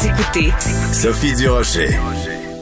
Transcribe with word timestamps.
Vous 0.00 0.06
écoutez 0.06 0.50
Sophie 0.94 1.34
Durocher. 1.34 1.90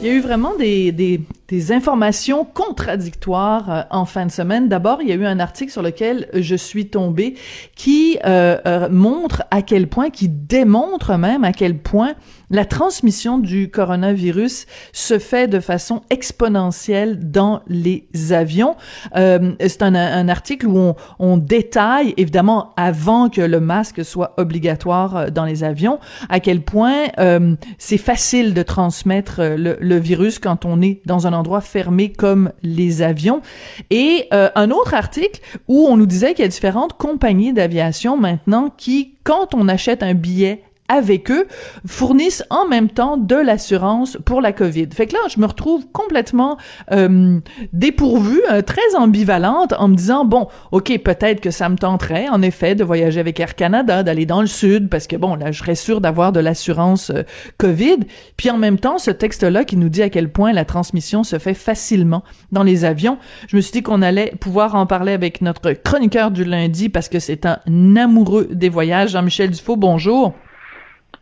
Il 0.01 0.07
y 0.07 0.11
a 0.11 0.13
eu 0.13 0.21
vraiment 0.21 0.55
des, 0.55 0.93
des, 0.93 1.19
des 1.49 1.73
informations 1.73 2.45
contradictoires 2.45 3.69
euh, 3.69 3.81
en 3.91 4.05
fin 4.05 4.25
de 4.25 4.31
semaine. 4.31 4.69
D'abord, 4.69 5.01
il 5.01 5.09
y 5.09 5.11
a 5.11 5.15
eu 5.15 5.25
un 5.25 5.41
article 5.41 5.73
sur 5.73 5.81
lequel 5.81 6.29
je 6.33 6.55
suis 6.55 6.87
tombée 6.87 7.35
qui 7.75 8.17
euh, 8.25 8.57
euh, 8.65 8.87
montre 8.89 9.43
à 9.51 9.61
quel 9.61 9.87
point, 9.87 10.09
qui 10.09 10.29
démontre 10.29 11.17
même 11.17 11.43
à 11.43 11.51
quel 11.51 11.77
point 11.77 12.15
la 12.51 12.65
transmission 12.65 13.37
du 13.37 13.69
coronavirus 13.69 14.65
se 14.91 15.19
fait 15.19 15.47
de 15.47 15.59
façon 15.59 16.01
exponentielle 16.09 17.31
dans 17.31 17.61
les 17.67 18.07
avions. 18.31 18.75
Euh, 19.15 19.53
c'est 19.59 19.83
un, 19.83 19.93
un, 19.93 20.29
article 20.29 20.67
où 20.67 20.77
on, 20.77 20.95
on, 21.19 21.37
détaille, 21.37 22.13
évidemment, 22.17 22.73
avant 22.75 23.29
que 23.29 23.41
le 23.41 23.59
masque 23.59 24.03
soit 24.03 24.33
obligatoire 24.37 25.15
euh, 25.15 25.29
dans 25.29 25.45
les 25.45 25.63
avions, 25.63 25.99
à 26.29 26.39
quel 26.39 26.61
point 26.61 27.05
euh, 27.19 27.55
c'est 27.77 27.97
facile 27.97 28.53
de 28.53 28.63
transmettre 28.63 29.41
le, 29.41 29.77
le, 29.89 29.97
virus 29.97 30.39
quand 30.39 30.65
on 30.65 30.81
est 30.81 31.01
dans 31.05 31.27
un 31.27 31.33
endroit 31.33 31.61
fermé 31.61 32.11
comme 32.11 32.51
les 32.63 33.01
avions. 33.01 33.41
Et 33.89 34.27
euh, 34.33 34.49
un 34.55 34.71
autre 34.71 34.93
article 34.93 35.41
où 35.67 35.87
on 35.87 35.97
nous 35.97 36.05
disait 36.05 36.33
qu'il 36.33 36.43
y 36.43 36.45
a 36.45 36.49
différentes 36.49 36.93
compagnies 36.93 37.53
d'aviation 37.53 38.17
maintenant 38.17 38.73
qui, 38.75 39.15
quand 39.23 39.53
on 39.53 39.67
achète 39.67 40.03
un 40.03 40.13
billet 40.13 40.63
avec 40.89 41.31
eux 41.31 41.47
fournissent 41.85 42.43
en 42.49 42.67
même 42.67 42.89
temps 42.89 43.15
de 43.15 43.35
l'assurance 43.35 44.17
pour 44.25 44.41
la 44.41 44.51
COVID. 44.51 44.87
Fait 44.91 45.07
que 45.07 45.13
là, 45.13 45.19
je 45.33 45.39
me 45.39 45.45
retrouve 45.45 45.85
complètement 45.93 46.57
euh, 46.91 47.39
dépourvue, 47.71 48.41
euh, 48.51 48.61
très 48.61 48.95
ambivalente, 48.97 49.73
en 49.77 49.87
me 49.87 49.95
disant 49.95 50.25
bon, 50.25 50.47
ok, 50.71 50.97
peut-être 51.03 51.39
que 51.39 51.51
ça 51.51 51.69
me 51.69 51.77
tenterait, 51.77 52.27
en 52.29 52.41
effet, 52.41 52.75
de 52.75 52.83
voyager 52.83 53.19
avec 53.19 53.39
Air 53.39 53.55
Canada, 53.55 54.03
d'aller 54.03 54.25
dans 54.25 54.41
le 54.41 54.47
sud, 54.47 54.89
parce 54.89 55.07
que 55.07 55.15
bon, 55.15 55.35
là, 55.35 55.51
je 55.51 55.59
serais 55.59 55.75
sûre 55.75 56.01
d'avoir 56.01 56.31
de 56.31 56.39
l'assurance 56.39 57.11
euh, 57.11 57.23
COVID. 57.57 57.99
Puis 58.35 58.49
en 58.49 58.57
même 58.57 58.79
temps, 58.79 58.97
ce 58.97 59.11
texte-là 59.11 59.63
qui 59.63 59.77
nous 59.77 59.89
dit 59.89 60.01
à 60.01 60.09
quel 60.09 60.29
point 60.29 60.51
la 60.51 60.65
transmission 60.65 61.23
se 61.23 61.37
fait 61.37 61.53
facilement 61.53 62.23
dans 62.51 62.63
les 62.63 62.83
avions, 62.83 63.17
je 63.47 63.55
me 63.55 63.61
suis 63.61 63.71
dit 63.71 63.83
qu'on 63.83 64.01
allait 64.01 64.33
pouvoir 64.39 64.75
en 64.75 64.85
parler 64.85 65.13
avec 65.13 65.41
notre 65.41 65.71
chroniqueur 65.71 66.31
du 66.31 66.43
lundi, 66.43 66.89
parce 66.89 67.09
que 67.09 67.19
c'est 67.19 67.45
un 67.45 67.59
amoureux 67.95 68.47
des 68.51 68.69
voyages, 68.69 69.11
Jean-Michel 69.11 69.51
Dufault. 69.51 69.75
Bonjour. 69.75 70.33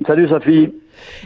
Salut 0.05 0.29
Sophie. 0.29 0.69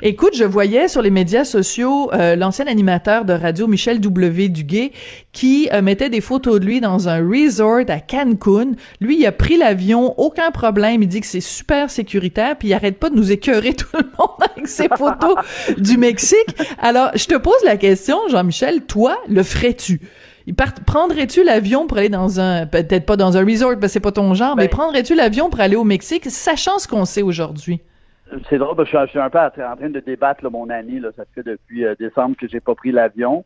Écoute, 0.02 0.36
je 0.36 0.46
voyais 0.46 0.88
sur 0.88 1.02
les 1.02 1.10
médias 1.10 1.44
sociaux 1.44 2.10
euh, 2.14 2.38
l'ancien 2.38 2.68
animateur 2.68 3.26
de 3.26 3.34
radio 3.34 3.68
Michel 3.68 4.00
W. 4.00 4.48
Duguay 4.48 4.92
qui 5.34 5.70
euh, 5.74 5.82
mettait 5.82 6.10
des 6.10 6.22
photos 6.22 6.60
de 6.60 6.66
lui 6.66 6.80
dans 6.80 7.10
un 7.10 7.18
resort 7.18 7.90
à 7.90 8.00
Cancun. 8.00 8.72
Lui, 9.02 9.20
il 9.20 9.26
a 9.26 9.34
pris 9.34 9.58
l'avion, 9.58 10.18
aucun 10.18 10.52
problème. 10.52 11.04
Il 11.04 11.10
dit 11.10 11.20
que 11.20 11.28
c'est 11.28 11.42
super 11.42 11.90
sécuritaire, 11.90 12.58
puis 12.58 12.70
il 12.70 12.74
arrête 12.74 12.98
pas 12.98 13.10
de 13.10 13.16
nous 13.16 13.32
écœurer 13.32 13.74
tout 13.76 13.88
le 13.94 14.06
monde 14.18 14.50
avec 14.56 14.68
ses 14.68 14.88
photos 14.88 15.36
du 15.78 15.98
Mexique. 15.98 16.56
Alors, 16.80 17.12
je 17.16 17.26
te 17.26 17.36
pose 17.36 17.62
la 17.66 17.76
question, 17.76 18.18
Jean-Michel, 18.30 18.86
toi, 18.86 19.18
le 19.28 19.44
ferais-tu? 19.44 20.00
Prendrais-tu 20.86 21.44
l'avion 21.44 21.88
pour 21.88 21.98
aller 21.98 22.10
dans 22.10 22.40
un, 22.40 22.66
peut-être 22.66 23.06
pas 23.06 23.18
dans 23.18 23.36
un 23.36 23.46
resort, 23.46 23.72
parce 23.72 23.82
que 23.82 23.88
c'est 23.90 24.00
pas 24.00 24.12
ton 24.12 24.34
genre, 24.34 24.56
ben, 24.56 24.64
mais 24.64 24.70
prendrais-tu 24.70 25.14
l'avion 25.14 25.50
pour 25.50 25.60
aller 25.60 25.76
au 25.76 25.84
Mexique, 25.84 26.30
sachant 26.30 26.80
ce 26.80 26.88
qu'on 26.88 27.06
sait 27.06 27.22
aujourd'hui? 27.22 27.82
C'est 28.50 28.58
drôle, 28.58 28.76
je 28.86 29.08
suis, 29.08 29.20
un 29.20 29.30
peu 29.30 29.40
en 29.40 29.50
train 29.50 29.90
de 29.90 30.00
débattre 30.00 30.44
là, 30.44 30.50
mon 30.50 30.70
année. 30.70 31.00
Là, 31.00 31.10
ça 31.16 31.24
fait 31.34 31.44
depuis 31.44 31.86
euh, 31.86 31.96
décembre 32.00 32.36
que 32.38 32.48
j'ai 32.48 32.60
pas 32.60 32.76
pris 32.76 32.92
l'avion. 32.92 33.44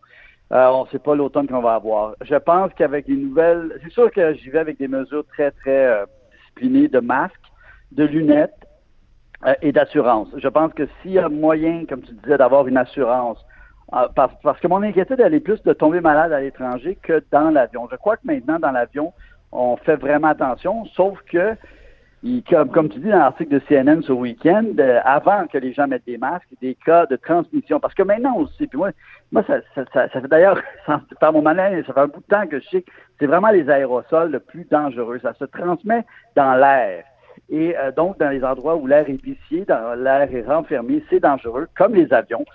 Euh, 0.52 0.68
on 0.68 0.84
ne 0.84 0.90
sait 0.90 1.00
pas 1.00 1.16
l'automne 1.16 1.48
qu'on 1.48 1.62
va 1.62 1.76
avoir. 1.76 2.16
Je 2.22 2.36
pense 2.36 2.72
qu'avec 2.74 3.08
les 3.08 3.16
nouvelles, 3.16 3.80
c'est 3.84 3.92
sûr 3.92 4.12
que 4.12 4.34
j'y 4.36 4.50
vais 4.50 4.60
avec 4.60 4.78
des 4.78 4.88
mesures 4.88 5.26
très 5.26 5.50
très 5.52 5.86
euh, 5.88 6.06
disciplinées 6.32 6.88
de 6.88 7.00
masques, 7.00 7.34
de 7.92 8.04
lunettes 8.04 8.68
euh, 9.48 9.56
et 9.64 9.72
d'assurance. 9.72 10.28
Je 10.38 10.48
pense 10.48 10.72
que 10.74 10.88
s'il 11.02 11.14
y 11.14 11.20
a 11.20 11.30
moyen, 11.30 11.86
comme 11.90 12.02
tu 12.02 12.14
disais, 12.14 12.38
d'avoir 12.38 12.68
une 12.68 12.78
assurance, 12.78 13.44
parce, 14.16 14.34
parce 14.44 14.60
que 14.60 14.68
mon 14.68 14.82
inquiétude 14.82 15.20
elle 15.20 15.36
est 15.36 15.40
plus 15.40 15.62
de 15.64 15.72
tomber 15.72 16.02
malade 16.02 16.32
à 16.32 16.42
l'étranger 16.42 16.98
que 17.02 17.24
dans 17.32 17.50
l'avion. 17.50 17.88
Je 17.92 17.96
crois 17.96 18.18
que 18.18 18.26
maintenant 18.26 18.60
dans 18.60 18.72
l'avion, 18.72 19.14
on 19.52 19.78
fait 19.78 19.96
vraiment 19.96 20.28
attention, 20.28 20.86
sauf 20.96 21.20
que 21.32 21.56
comme, 22.50 22.90
tu 22.90 23.00
dis 23.00 23.10
dans 23.10 23.20
l'article 23.20 23.54
de 23.54 23.62
CNN 23.68 24.02
ce 24.02 24.12
week-end, 24.12 24.66
euh, 24.80 25.00
avant 25.04 25.46
que 25.48 25.58
les 25.58 25.74
gens 25.74 25.88
mettent 25.88 26.06
des 26.08 26.18
masques, 26.18 26.48
des 26.62 26.76
cas 26.76 27.06
de 27.06 27.16
transmission. 27.18 27.80
Parce 27.80 27.94
que 27.94 28.04
maintenant 28.04 28.38
aussi, 28.38 28.66
puis 28.66 28.78
moi, 28.78 28.92
moi 29.32 29.44
ça, 29.46 29.60
ça, 29.76 29.84
ça, 29.94 30.10
ça 30.10 30.22
fait 30.22 30.28
d'ailleurs, 30.28 30.60
par 31.20 31.34
mon 31.34 31.42
malin, 31.44 31.84
ça 31.86 31.94
fait 31.94 32.00
un 32.00 32.08
bout 32.08 32.22
de 32.22 32.26
temps 32.26 32.48
que 32.48 32.60
je 32.60 32.68
sais 32.70 32.82
que 32.82 32.92
c'est 33.20 33.28
vraiment 33.28 33.50
les 33.50 33.70
aérosols 33.70 34.32
le 34.32 34.40
plus 34.40 34.66
dangereux. 34.66 35.20
Ça 35.22 35.34
se 35.36 35.46
transmet 35.46 36.04
dans 36.36 36.56
l'air. 36.56 37.04
Et 37.50 37.78
euh, 37.78 37.92
donc, 37.92 38.18
dans 38.18 38.30
les 38.30 38.44
endroits 38.44 38.76
où 38.76 38.88
l'air 38.88 39.08
est 39.08 39.24
vicié, 39.24 39.66
dans 39.66 39.94
l'air 39.94 40.34
est 40.34 40.48
renfermé, 40.48 41.04
c'est 41.10 41.20
dangereux, 41.20 41.68
comme 41.78 41.94
les 41.94 42.12
avions. 42.12 42.46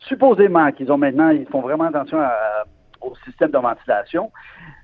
Supposément 0.00 0.72
qu'ils 0.72 0.90
ont 0.90 0.98
maintenant, 0.98 1.28
ils 1.28 1.46
font 1.46 1.60
vraiment 1.60 1.84
attention 1.84 2.18
au 3.00 3.14
système 3.24 3.50
de 3.50 3.58
ventilation. 3.58 4.32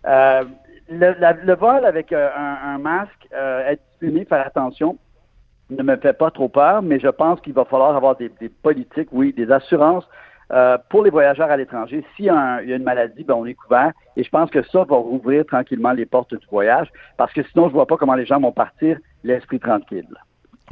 Euh, 0.07 0.45
le, 0.89 1.15
la, 1.19 1.33
le, 1.33 1.55
vol 1.55 1.85
avec 1.85 2.13
euh, 2.13 2.29
un, 2.37 2.75
un, 2.75 2.79
masque, 2.79 3.29
euh, 3.35 3.67
être 3.69 3.83
disponible, 3.91 4.27
faire 4.27 4.47
attention, 4.47 4.99
ne 5.71 5.83
me 5.83 5.97
fait 5.97 6.13
pas 6.13 6.31
trop 6.31 6.49
peur, 6.49 6.83
mais 6.83 7.01
je 7.01 7.09
pense 7.09 7.41
qu'il 7.41 7.53
va 7.53 7.65
falloir 7.65 7.97
avoir 7.97 8.17
des, 8.17 8.31
des 8.41 8.49
politiques, 8.49 9.09
oui, 9.13 9.33
des 9.33 9.51
assurances 9.51 10.09
euh, 10.53 10.79
pour 10.91 11.03
les 11.03 11.11
voyageurs 11.11 11.51
à 11.51 11.57
l'étranger. 11.57 12.05
S'il 12.15 12.27
y, 12.27 12.31
a 12.31 12.63
une 12.63 12.85
maladie, 12.85 13.25
ben, 13.25 13.35
on 13.35 13.47
est 13.47 13.55
couvert. 13.55 13.93
Et 14.17 14.23
je 14.23 14.31
pense 14.31 14.49
que 14.51 14.63
ça 14.63 14.85
va 14.85 14.97
rouvrir 14.97 15.45
tranquillement 15.45 15.93
les 15.93 16.07
portes 16.07 16.35
du 16.35 16.47
voyage, 16.51 16.89
parce 17.17 17.33
que 17.33 17.43
sinon, 17.43 17.69
je 17.69 17.73
vois 17.73 17.87
pas 17.87 17.97
comment 17.97 18.15
les 18.15 18.27
gens 18.27 18.41
vont 18.41 18.53
partir 18.53 18.99
l'esprit 19.25 19.59
tranquille. 19.59 20.07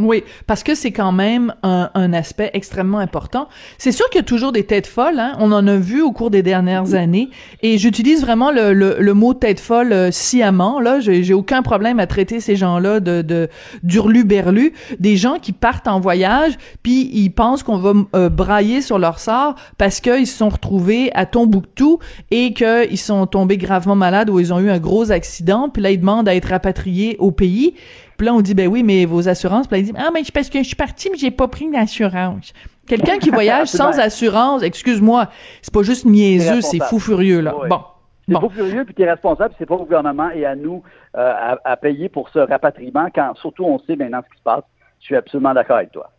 Oui, 0.01 0.25
parce 0.49 0.65
que 0.65 0.75
c'est 0.75 0.91
quand 0.91 1.13
même 1.13 1.55
un, 1.63 1.89
un, 1.95 2.13
aspect 2.13 2.51
extrêmement 2.53 2.99
important. 2.99 3.49
C'est 3.79 3.93
sûr 3.93 4.11
qu'il 4.11 4.19
y 4.19 4.23
a 4.23 4.25
toujours 4.25 4.51
des 4.51 4.65
têtes 4.65 4.89
folles, 4.89 5.21
hein? 5.21 5.37
on 5.39 5.53
en 5.53 5.69
a 5.69 5.77
vu 5.77 6.03
au 6.03 6.11
cours 6.11 6.31
des 6.31 6.43
dernières 6.43 6.95
années, 6.95 7.31
et 7.63 7.79
j'utilise 7.79 8.21
vraiment 8.21 8.51
le, 8.51 8.73
le, 8.73 8.97
le, 8.99 9.15
mot 9.15 9.35
tête 9.35 9.61
folle 9.61 9.93
euh, 9.93 10.11
sciemment. 10.11 10.81
Là, 10.81 10.99
j'ai 10.99 11.33
aucun 11.33 11.63
problème 11.63 12.01
à 12.01 12.09
traiter 12.09 12.41
ces 12.41 12.57
gens-là 12.57 12.99
de, 12.99 13.23
de 13.23 13.49
d'urlu-berlu, 13.85 14.73
des 14.99 15.17
gens 15.17 15.39
qui 15.39 15.53
partent 15.53 15.87
en 15.87 16.01
voyage, 16.01 16.55
puis 16.83 17.09
ils 17.13 17.31
pensent 17.31 17.63
qu'on 17.63 17.79
va 17.79 17.93
euh, 18.17 18.29
brailler 18.29 18.83
sur 18.83 18.99
leur 18.99 19.21
sort 19.21 19.55
parce 19.79 20.01
qu'ils 20.01 20.27
se 20.27 20.37
sont 20.37 20.49
retrouvés 20.49 21.13
à 21.15 21.25
Tombouctou 21.25 22.01
et 22.33 22.53
qu'ils 22.53 22.99
sont 22.99 23.29
tombés 23.29 23.59
gravement 23.59 23.95
malades 23.95 24.29
ou 24.29 24.41
ils 24.41 24.53
ont 24.53 24.59
eu 24.59 24.71
un 24.71 24.79
gros 24.81 25.13
accident, 25.13 25.69
puis 25.69 25.83
là 25.83 25.93
ils 25.93 26.01
demandent 26.01 26.29
à 26.29 26.35
être 26.35 26.49
rapatriés 26.49 27.15
au 27.21 27.31
pays. 27.31 27.75
Puis 28.17 28.27
là, 28.27 28.35
on 28.35 28.41
dit, 28.41 28.55
ben 28.55 28.69
oui, 28.69 28.83
mais 28.83 29.05
vos 29.05 29.29
assurances. 29.29 29.67
Puis 29.67 29.77
là, 29.77 29.79
il 29.81 29.93
dit, 29.93 29.99
ah, 29.99 30.11
mais 30.13 30.23
parce 30.33 30.49
que 30.49 30.59
je 30.59 30.65
suis 30.65 30.77
parti, 30.77 31.11
mais 31.11 31.19
j'ai 31.19 31.31
pas 31.31 31.49
pris 31.49 31.71
d'assurance. 31.71 32.53
Quelqu'un 32.87 33.19
qui 33.19 33.31
voyage 33.33 33.69
sans 33.69 33.99
assurance, 33.99 34.63
excuse-moi, 34.63 35.29
c'est 35.63 35.73
pas 35.73 35.83
juste 35.83 36.05
niaiseux, 36.05 36.61
c'est 36.61 36.83
fou 36.83 36.99
furieux, 36.99 37.41
là. 37.41 37.55
Oui. 37.61 37.69
Bon. 37.69 37.81
C'est 38.27 38.35
bon. 38.35 38.41
fou 38.41 38.51
furieux, 38.51 38.85
puis 38.85 38.95
tu 38.95 39.03
es 39.03 39.11
responsable, 39.11 39.55
c'est 39.59 39.67
pas 39.67 39.75
au 39.75 39.85
gouvernement 39.85 40.31
et 40.31 40.47
à 40.47 40.55
nous 40.55 40.83
euh, 41.17 41.33
à, 41.37 41.59
à, 41.65 41.77
payer 41.77 42.09
pour 42.09 42.31
ce 42.31 42.39
rapatriement, 42.39 43.09
quand 43.15 43.35
surtout 43.37 43.65
on 43.65 43.79
sait 43.81 43.97
maintenant 43.97 44.23
ce 44.25 44.33
qui 44.33 44.39
se 44.39 44.43
passe. 44.43 44.65
Je 45.01 45.07
suis 45.07 45.17
absolument 45.17 45.53
d'accord 45.53 45.77
avec 45.77 45.93
toi. 45.93 46.11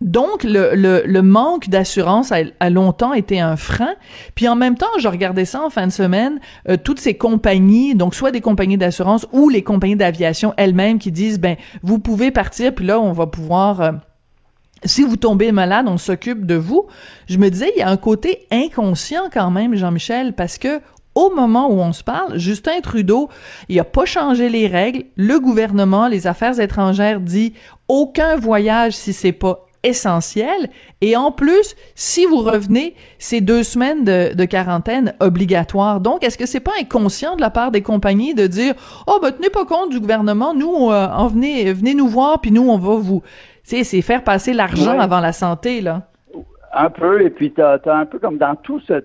Donc, 0.00 0.44
le, 0.44 0.72
le, 0.74 1.22
manque 1.22 1.68
d'assurance 1.68 2.30
a, 2.30 2.38
a, 2.60 2.70
longtemps 2.70 3.14
été 3.14 3.40
un 3.40 3.56
frein. 3.56 3.94
Puis 4.34 4.46
en 4.46 4.54
même 4.54 4.76
temps, 4.76 4.86
je 4.98 5.08
regardais 5.08 5.44
ça 5.44 5.62
en 5.64 5.70
fin 5.70 5.86
de 5.86 5.92
semaine, 5.92 6.38
euh, 6.68 6.76
toutes 6.76 7.00
ces 7.00 7.14
compagnies, 7.14 7.94
donc 7.94 8.14
soit 8.14 8.30
des 8.30 8.40
compagnies 8.40 8.78
d'assurance 8.78 9.26
ou 9.32 9.48
les 9.48 9.62
compagnies 9.62 9.96
d'aviation 9.96 10.54
elles-mêmes 10.56 10.98
qui 10.98 11.10
disent, 11.10 11.40
ben, 11.40 11.56
vous 11.82 11.98
pouvez 11.98 12.30
partir, 12.30 12.74
puis 12.74 12.86
là, 12.86 13.00
on 13.00 13.12
va 13.12 13.26
pouvoir... 13.26 13.80
Euh, 13.80 13.92
si 14.84 15.02
vous 15.02 15.16
tombez 15.16 15.50
malade, 15.50 15.86
on 15.88 15.98
s'occupe 15.98 16.46
de 16.46 16.54
vous. 16.54 16.86
Je 17.28 17.38
me 17.38 17.50
disais, 17.50 17.72
il 17.74 17.80
y 17.80 17.82
a 17.82 17.90
un 17.90 17.96
côté 17.96 18.46
inconscient 18.52 19.24
quand 19.32 19.50
même, 19.50 19.74
Jean-Michel, 19.74 20.34
parce 20.34 20.56
que 20.56 20.80
au 21.16 21.34
moment 21.34 21.68
où 21.68 21.80
on 21.80 21.92
se 21.92 22.04
parle, 22.04 22.38
Justin 22.38 22.80
Trudeau, 22.80 23.28
il 23.68 23.80
a 23.80 23.84
pas 23.84 24.04
changé 24.04 24.48
les 24.48 24.68
règles. 24.68 25.06
Le 25.16 25.40
gouvernement, 25.40 26.06
les 26.06 26.28
affaires 26.28 26.60
étrangères 26.60 27.18
dit 27.18 27.54
aucun 27.88 28.36
voyage 28.36 28.92
si 28.92 29.12
c'est 29.12 29.32
pas 29.32 29.67
essentiel. 29.88 30.70
Et 31.00 31.16
en 31.16 31.32
plus, 31.32 31.76
si 31.94 32.26
vous 32.26 32.38
revenez, 32.38 32.94
c'est 33.18 33.40
deux 33.40 33.62
semaines 33.62 34.04
de, 34.04 34.34
de 34.34 34.44
quarantaine 34.44 35.14
obligatoire. 35.20 36.00
Donc, 36.00 36.24
est-ce 36.24 36.38
que 36.38 36.46
c'est 36.46 36.60
pas 36.60 36.72
inconscient 36.80 37.36
de 37.36 37.40
la 37.40 37.50
part 37.50 37.70
des 37.70 37.82
compagnies 37.82 38.34
de 38.34 38.46
dire, 38.46 38.74
oh, 39.06 39.18
ben, 39.22 39.32
tenez 39.32 39.50
pas 39.50 39.64
compte 39.64 39.90
du 39.90 40.00
gouvernement, 40.00 40.54
nous, 40.54 40.90
euh, 40.90 41.08
en 41.08 41.28
venez, 41.28 41.72
venez 41.72 41.94
nous 41.94 42.08
voir, 42.08 42.40
puis 42.40 42.50
nous, 42.50 42.68
on 42.68 42.78
va 42.78 42.96
vous, 42.96 43.22
tu 43.64 43.76
sais, 43.76 43.84
c'est 43.84 44.02
faire 44.02 44.24
passer 44.24 44.52
l'argent 44.52 44.96
ouais. 44.96 45.02
avant 45.02 45.20
la 45.20 45.32
santé, 45.32 45.80
là. 45.80 46.02
Un 46.72 46.90
peu, 46.90 47.22
et 47.22 47.30
puis 47.30 47.52
tu 47.52 47.62
as, 47.62 47.80
un 47.86 48.06
peu 48.06 48.18
comme 48.18 48.38
dans 48.38 48.54
tout 48.54 48.80
ce, 48.80 49.02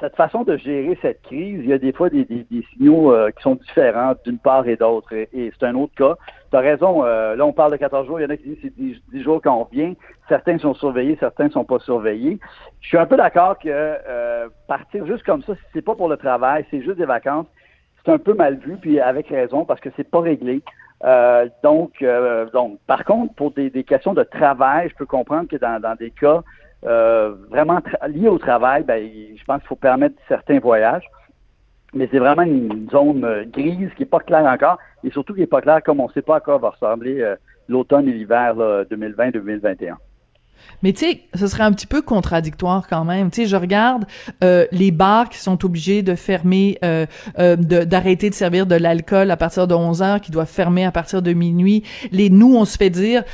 cette 0.00 0.16
façon 0.16 0.42
de 0.42 0.56
gérer 0.56 0.98
cette 1.00 1.22
crise, 1.22 1.60
il 1.62 1.68
y 1.68 1.72
a 1.72 1.78
des 1.78 1.92
fois 1.92 2.10
des, 2.10 2.24
des, 2.24 2.64
signaux 2.72 3.12
euh, 3.12 3.30
qui 3.30 3.42
sont 3.42 3.54
différents 3.54 4.14
d'une 4.24 4.38
part 4.38 4.68
et 4.68 4.76
d'autre, 4.76 5.12
et, 5.12 5.28
c'est 5.32 5.66
un 5.66 5.74
autre 5.74 5.94
cas. 5.94 6.16
Tu 6.50 6.56
as 6.56 6.60
raison, 6.60 7.04
euh, 7.04 7.34
là 7.34 7.46
on 7.46 7.52
parle 7.52 7.72
de 7.72 7.76
14 7.76 8.06
jours, 8.06 8.20
il 8.20 8.24
y 8.24 8.26
en 8.26 8.30
a 8.30 8.36
qui 8.36 8.48
disent 8.50 8.58
c'est 8.62 8.76
10, 8.76 9.22
jours 9.22 9.40
quand 9.42 9.56
on 9.56 9.74
vient, 9.74 9.94
certains 10.28 10.58
sont 10.58 10.74
surveillés, 10.74 11.16
certains 11.18 11.48
sont 11.50 11.64
pas 11.64 11.78
surveillés. 11.78 12.38
Je 12.80 12.88
suis 12.88 12.98
un 12.98 13.06
peu 13.06 13.16
d'accord 13.16 13.58
que 13.58 13.68
euh, 13.68 14.48
partir 14.68 15.06
juste 15.06 15.24
comme 15.24 15.42
ça, 15.42 15.54
si 15.54 15.62
c'est 15.72 15.82
pas 15.82 15.94
pour 15.94 16.08
le 16.08 16.16
travail, 16.16 16.66
c'est 16.70 16.82
juste 16.82 16.98
des 16.98 17.06
vacances, 17.06 17.46
c'est 18.04 18.12
un 18.12 18.18
peu 18.18 18.34
mal 18.34 18.56
vu, 18.56 18.76
puis 18.76 19.00
avec 19.00 19.28
raison, 19.28 19.64
parce 19.64 19.80
que 19.80 19.88
c'est 19.96 20.08
pas 20.08 20.20
réglé. 20.20 20.62
Euh, 21.04 21.48
donc, 21.62 22.02
euh, 22.02 22.46
donc, 22.50 22.78
par 22.86 23.04
contre, 23.04 23.34
pour 23.34 23.52
des, 23.52 23.70
questions 23.84 24.14
de 24.14 24.22
travail, 24.22 24.88
je 24.88 24.94
peux 24.94 25.06
comprendre 25.06 25.48
que 25.48 25.56
dans, 25.56 25.96
des 25.96 26.10
cas 26.10 26.42
euh, 26.86 27.34
vraiment 27.50 27.80
liés 28.08 28.28
au 28.28 28.38
travail, 28.38 28.84
ben, 28.84 29.02
je 29.36 29.44
pense 29.44 29.60
qu'il 29.60 29.68
faut 29.68 29.76
permettre 29.76 30.16
certains 30.28 30.58
voyages. 30.58 31.04
Mais 31.94 32.08
c'est 32.10 32.18
vraiment 32.18 32.42
une 32.42 32.88
zone 32.90 33.44
grise 33.50 33.90
qui 33.94 34.02
n'est 34.02 34.08
pas 34.08 34.20
claire 34.20 34.44
encore, 34.44 34.78
et 35.02 35.10
surtout 35.10 35.34
qui 35.34 35.40
n'est 35.40 35.46
pas 35.46 35.62
claire 35.62 35.82
comme 35.82 36.00
on 36.00 36.08
ne 36.08 36.12
sait 36.12 36.22
pas 36.22 36.36
à 36.36 36.40
quoi 36.40 36.58
va 36.58 36.70
ressembler 36.70 37.34
l'automne 37.68 38.08
et 38.08 38.12
l'hiver 38.12 38.54
2020-2021. 38.56 39.94
Mais 40.82 40.92
tu 40.92 41.00
sais, 41.00 41.20
ce 41.34 41.46
serait 41.46 41.62
un 41.62 41.72
petit 41.72 41.86
peu 41.86 42.02
contradictoire 42.02 42.86
quand 42.88 43.04
même. 43.04 43.30
Tu 43.30 43.42
sais, 43.42 43.48
je 43.48 43.56
regarde 43.56 44.04
euh, 44.44 44.66
les 44.72 44.90
bars 44.90 45.28
qui 45.28 45.38
sont 45.38 45.64
obligés 45.64 46.02
de 46.02 46.14
fermer, 46.14 46.78
euh, 46.84 47.06
euh, 47.38 47.56
d'arrêter 47.56 48.30
de, 48.30 48.34
servir 48.34 48.66
de 48.66 48.74
l'alcool 48.74 49.30
à 49.30 49.36
partir 49.36 49.66
de 49.66 49.74
11 49.74 50.02
heures, 50.02 50.20
qui 50.20 50.30
doivent 50.30 50.50
fermer 50.50 50.84
à 50.84 50.92
partir 50.92 51.22
de 51.22 51.32
minuit. 51.32 51.82
Les 52.12 52.30
nous, 52.30 52.56
on 52.56 52.64
se 52.64 52.76
fait 52.76 52.90
dire 52.90 53.24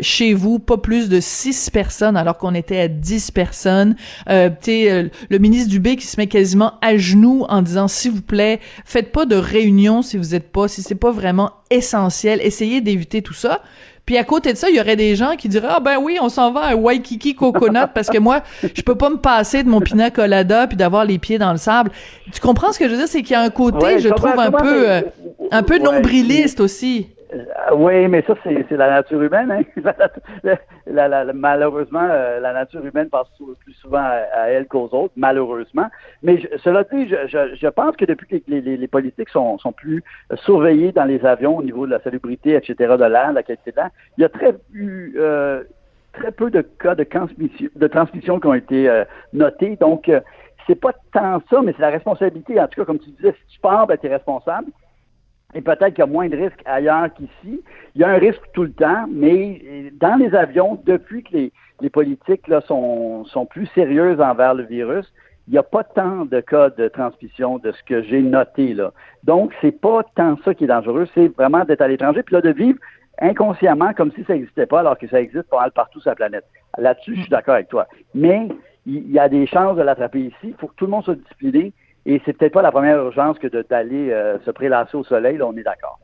chez 0.00 0.34
vous 0.34 0.58
pas 0.58 0.78
plus 0.78 1.08
de 1.08 1.20
6 1.20 1.70
personnes 1.70 2.16
alors 2.16 2.36
qu'on 2.36 2.54
était 2.54 2.80
à 2.80 2.88
10 2.88 3.30
personnes. 3.30 3.96
tu 4.26 4.34
sais, 4.60 5.10
le 5.28 5.38
ministre 5.38 5.70
Dubé 5.70 5.96
qui 5.96 6.06
se 6.06 6.18
met 6.18 6.26
quasiment 6.26 6.74
à 6.82 6.96
genoux 6.96 7.44
en 7.48 7.62
disant 7.62 7.88
s'il 7.88 8.12
vous 8.12 8.22
plaît, 8.22 8.60
faites 8.84 9.12
pas 9.12 9.26
de 9.26 9.36
réunion 9.36 10.02
si 10.02 10.16
vous 10.16 10.34
êtes 10.34 10.50
pas, 10.50 10.68
si 10.68 10.82
c'est 10.82 10.94
pas 10.94 11.10
vraiment 11.10 11.52
essentiel, 11.70 12.40
essayez 12.42 12.80
d'éviter 12.80 13.22
tout 13.22 13.34
ça. 13.34 13.62
Puis 14.06 14.16
à 14.18 14.24
côté 14.24 14.52
de 14.52 14.58
ça, 14.58 14.68
il 14.68 14.76
y 14.76 14.80
aurait 14.80 14.96
des 14.96 15.14
gens 15.14 15.36
qui 15.36 15.48
diraient 15.48 15.68
ah 15.70 15.80
ben 15.80 15.98
oui, 16.00 16.18
on 16.20 16.28
s'en 16.28 16.50
va 16.50 16.62
à 16.62 16.74
Waikiki 16.74 17.34
Coconut 17.34 17.86
parce 17.94 18.08
que 18.08 18.18
moi, 18.18 18.42
je 18.62 18.82
peux 18.82 18.96
pas 18.96 19.10
me 19.10 19.18
passer 19.18 19.62
de 19.62 19.68
mon 19.68 19.80
pina 19.80 20.10
colada 20.10 20.66
puis 20.66 20.76
d'avoir 20.76 21.04
les 21.04 21.18
pieds 21.18 21.38
dans 21.38 21.52
le 21.52 21.58
sable. 21.58 21.90
Tu 22.32 22.40
comprends 22.40 22.72
ce 22.72 22.78
que 22.78 22.86
je 22.86 22.90
veux 22.90 22.96
dire, 22.96 23.08
c'est 23.08 23.22
qu'il 23.22 23.32
y 23.32 23.36
a 23.36 23.42
un 23.42 23.50
côté, 23.50 24.00
je 24.00 24.08
trouve 24.08 24.38
un 24.38 24.50
peu, 24.50 24.90
euh, 24.90 25.02
un 25.50 25.62
peu 25.62 25.78
nombriliste 25.78 26.60
aussi. 26.60 27.08
Euh, 27.32 27.44
oui, 27.74 28.08
mais 28.08 28.22
ça, 28.22 28.34
c'est 28.42 28.70
la 28.70 28.90
nature 28.90 29.22
humaine. 29.22 29.50
Hein? 29.50 30.56
malheureusement, 31.34 32.06
euh, 32.10 32.40
la 32.40 32.52
nature 32.52 32.84
humaine 32.84 33.08
passe 33.08 33.28
plus 33.60 33.74
souvent 33.74 34.02
à, 34.02 34.48
elle 34.48 34.66
qu'aux 34.66 34.88
autres, 34.92 35.12
malheureusement. 35.16 35.86
Mais 36.22 36.40
cela 36.62 36.84
dit, 36.84 37.08
je, 37.08 37.68
pense 37.68 37.96
que 37.96 38.04
depuis 38.04 38.40
que 38.40 38.50
les, 38.50 38.88
politiques 38.88 39.28
sont, 39.28 39.58
plus 39.76 40.02
surveillés 40.44 40.92
dans 40.92 41.04
les 41.04 41.24
avions 41.24 41.56
au 41.58 41.62
niveau 41.62 41.86
de 41.86 41.92
la 41.92 42.00
salubrité, 42.00 42.54
etc., 42.54 42.74
de 42.78 43.04
l'air, 43.04 43.32
la 43.32 43.42
qualité 43.42 43.70
de 43.70 43.76
l'air, 43.76 43.90
il 44.18 44.22
y 44.22 44.24
a 44.24 44.28
très, 44.28 44.54
euh, 45.16 45.62
très 46.12 46.32
peu 46.32 46.50
de 46.50 46.62
cas 46.62 46.94
de 46.94 47.04
transmission, 47.04 47.68
de 47.74 47.86
transmission 47.86 48.40
qui 48.40 48.46
ont 48.46 48.54
été 48.54 49.02
notés. 49.32 49.76
Donc, 49.76 50.10
c'est 50.66 50.74
pas 50.80 50.92
tant 51.12 51.40
ça, 51.48 51.62
mais 51.62 51.72
c'est 51.76 51.82
la 51.82 51.90
responsabilité. 51.90 52.60
En 52.60 52.66
tout 52.66 52.80
cas, 52.80 52.86
comme 52.86 52.98
tu 52.98 53.10
disais, 53.10 53.32
si 53.32 53.54
tu 53.54 53.60
pars, 53.60 53.86
ben, 53.86 53.96
tu 53.96 54.06
es 54.06 54.10
responsable. 54.10 54.70
Et 55.54 55.60
peut-être 55.60 55.90
qu'il 55.90 55.98
y 55.98 56.02
a 56.02 56.06
moins 56.06 56.28
de 56.28 56.36
risques 56.36 56.62
ailleurs 56.64 57.12
qu'ici. 57.14 57.62
Il 57.94 58.00
y 58.00 58.04
a 58.04 58.08
un 58.08 58.18
risque 58.18 58.42
tout 58.52 58.62
le 58.62 58.72
temps, 58.72 59.06
mais 59.10 59.92
dans 60.00 60.16
les 60.16 60.34
avions, 60.34 60.80
depuis 60.84 61.22
que 61.22 61.36
les, 61.80 61.90
politiques 61.90 62.46
là, 62.48 62.60
sont, 62.62 63.24
sont 63.24 63.46
plus 63.46 63.66
sérieuses 63.74 64.20
envers 64.20 64.54
le 64.54 64.64
virus, 64.64 65.12
il 65.48 65.54
n'y 65.54 65.58
a 65.58 65.62
pas 65.64 65.82
tant 65.82 66.26
de 66.26 66.40
cas 66.40 66.70
de 66.70 66.86
transmission 66.88 67.58
de 67.58 67.72
ce 67.72 67.82
que 67.82 68.02
j'ai 68.02 68.22
noté 68.22 68.74
là. 68.74 68.92
Donc, 69.24 69.52
c'est 69.60 69.80
pas 69.80 70.04
tant 70.14 70.36
ça 70.44 70.54
qui 70.54 70.64
est 70.64 70.68
dangereux, 70.68 71.08
c'est 71.14 71.28
vraiment 71.28 71.64
d'être 71.64 71.80
à 71.80 71.88
l'étranger, 71.88 72.22
puis 72.22 72.34
là, 72.34 72.40
de 72.40 72.50
vivre 72.50 72.78
inconsciemment 73.20 73.92
comme 73.92 74.12
si 74.12 74.24
ça 74.24 74.34
n'existait 74.34 74.66
pas, 74.66 74.80
alors 74.80 74.96
que 74.96 75.08
ça 75.08 75.20
existe 75.20 75.48
pas 75.50 75.60
mal 75.60 75.72
partout 75.72 76.00
sur 76.00 76.10
la 76.10 76.16
planète. 76.16 76.44
Là-dessus, 76.78 77.16
je 77.16 77.20
suis 77.22 77.30
d'accord 77.30 77.54
avec 77.54 77.68
toi. 77.68 77.86
Mais 78.14 78.48
il 78.86 79.10
y 79.10 79.18
a 79.18 79.28
des 79.28 79.46
chances 79.46 79.76
de 79.76 79.82
l'attraper 79.82 80.20
ici. 80.20 80.34
Il 80.44 80.54
faut 80.54 80.68
que 80.68 80.74
tout 80.76 80.86
le 80.86 80.92
monde 80.92 81.04
soit 81.04 81.16
discipliné. 81.16 81.72
Et 82.06 82.20
c'est 82.24 82.32
peut-être 82.32 82.54
pas 82.54 82.62
la 82.62 82.72
première 82.72 82.96
urgence 82.98 83.38
que 83.38 83.46
d'aller 83.46 84.10
euh, 84.10 84.38
se 84.44 84.50
prélasser 84.50 84.96
au 84.96 85.04
soleil, 85.04 85.40
on 85.42 85.56
est 85.56 85.62
d'accord. 85.62 85.98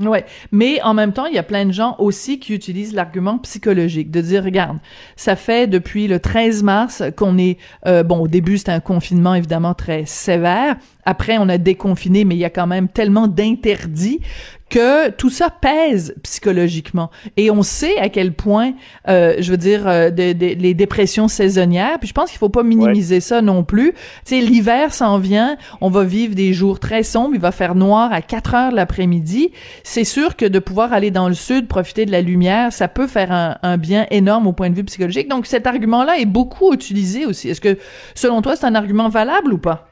Ouais, 0.00 0.24
mais 0.52 0.80
en 0.82 0.94
même 0.94 1.12
temps, 1.12 1.26
il 1.26 1.34
y 1.34 1.38
a 1.38 1.42
plein 1.42 1.66
de 1.66 1.72
gens 1.72 1.96
aussi 1.98 2.38
qui 2.38 2.54
utilisent 2.54 2.94
l'argument 2.94 3.36
psychologique 3.38 4.12
de 4.12 4.20
dire 4.20 4.44
regarde, 4.44 4.78
ça 5.16 5.34
fait 5.34 5.66
depuis 5.66 6.06
le 6.06 6.20
13 6.20 6.62
mars 6.62 7.02
qu'on 7.16 7.36
est 7.36 7.58
euh, 7.84 8.04
bon 8.04 8.20
au 8.20 8.28
début 8.28 8.58
c'était 8.58 8.70
un 8.70 8.78
confinement 8.78 9.34
évidemment 9.34 9.74
très 9.74 10.04
sévère, 10.04 10.76
après, 11.08 11.38
on 11.38 11.48
a 11.48 11.56
déconfiné, 11.56 12.26
mais 12.26 12.34
il 12.34 12.38
y 12.38 12.44
a 12.44 12.50
quand 12.50 12.66
même 12.66 12.86
tellement 12.86 13.28
d'interdits 13.28 14.20
que 14.68 15.08
tout 15.08 15.30
ça 15.30 15.48
pèse 15.48 16.14
psychologiquement. 16.22 17.08
Et 17.38 17.50
on 17.50 17.62
sait 17.62 17.96
à 17.96 18.10
quel 18.10 18.34
point, 18.34 18.74
euh, 19.08 19.36
je 19.38 19.50
veux 19.50 19.56
dire, 19.56 19.88
euh, 19.88 20.10
les 20.10 20.74
dépressions 20.74 21.26
saisonnières, 21.26 21.98
puis 21.98 22.08
je 22.08 22.12
pense 22.12 22.28
qu'il 22.28 22.38
faut 22.38 22.50
pas 22.50 22.62
minimiser 22.62 23.20
ça 23.20 23.40
non 23.40 23.64
plus. 23.64 23.92
Tu 24.26 24.38
sais, 24.38 24.40
l'hiver 24.42 24.92
s'en 24.92 25.16
vient, 25.16 25.56
on 25.80 25.88
va 25.88 26.04
vivre 26.04 26.34
des 26.34 26.52
jours 26.52 26.78
très 26.78 27.02
sombres, 27.04 27.30
il 27.32 27.40
va 27.40 27.52
faire 27.52 27.74
noir 27.74 28.12
à 28.12 28.20
4 28.20 28.54
heures 28.54 28.72
l'après-midi. 28.72 29.50
C'est 29.84 30.04
sûr 30.04 30.36
que 30.36 30.44
de 30.44 30.58
pouvoir 30.58 30.92
aller 30.92 31.10
dans 31.10 31.28
le 31.28 31.34
sud, 31.34 31.68
profiter 31.68 32.04
de 32.04 32.12
la 32.12 32.20
lumière, 32.20 32.70
ça 32.70 32.88
peut 32.88 33.06
faire 33.06 33.32
un, 33.32 33.56
un 33.62 33.78
bien 33.78 34.06
énorme 34.10 34.46
au 34.46 34.52
point 34.52 34.68
de 34.68 34.74
vue 34.74 34.84
psychologique. 34.84 35.28
Donc 35.28 35.46
cet 35.46 35.66
argument-là 35.66 36.18
est 36.18 36.26
beaucoup 36.26 36.74
utilisé 36.74 37.24
aussi. 37.24 37.48
Est-ce 37.48 37.62
que, 37.62 37.78
selon 38.14 38.42
toi, 38.42 38.56
c'est 38.56 38.66
un 38.66 38.74
argument 38.74 39.08
valable 39.08 39.54
ou 39.54 39.58
pas? 39.58 39.87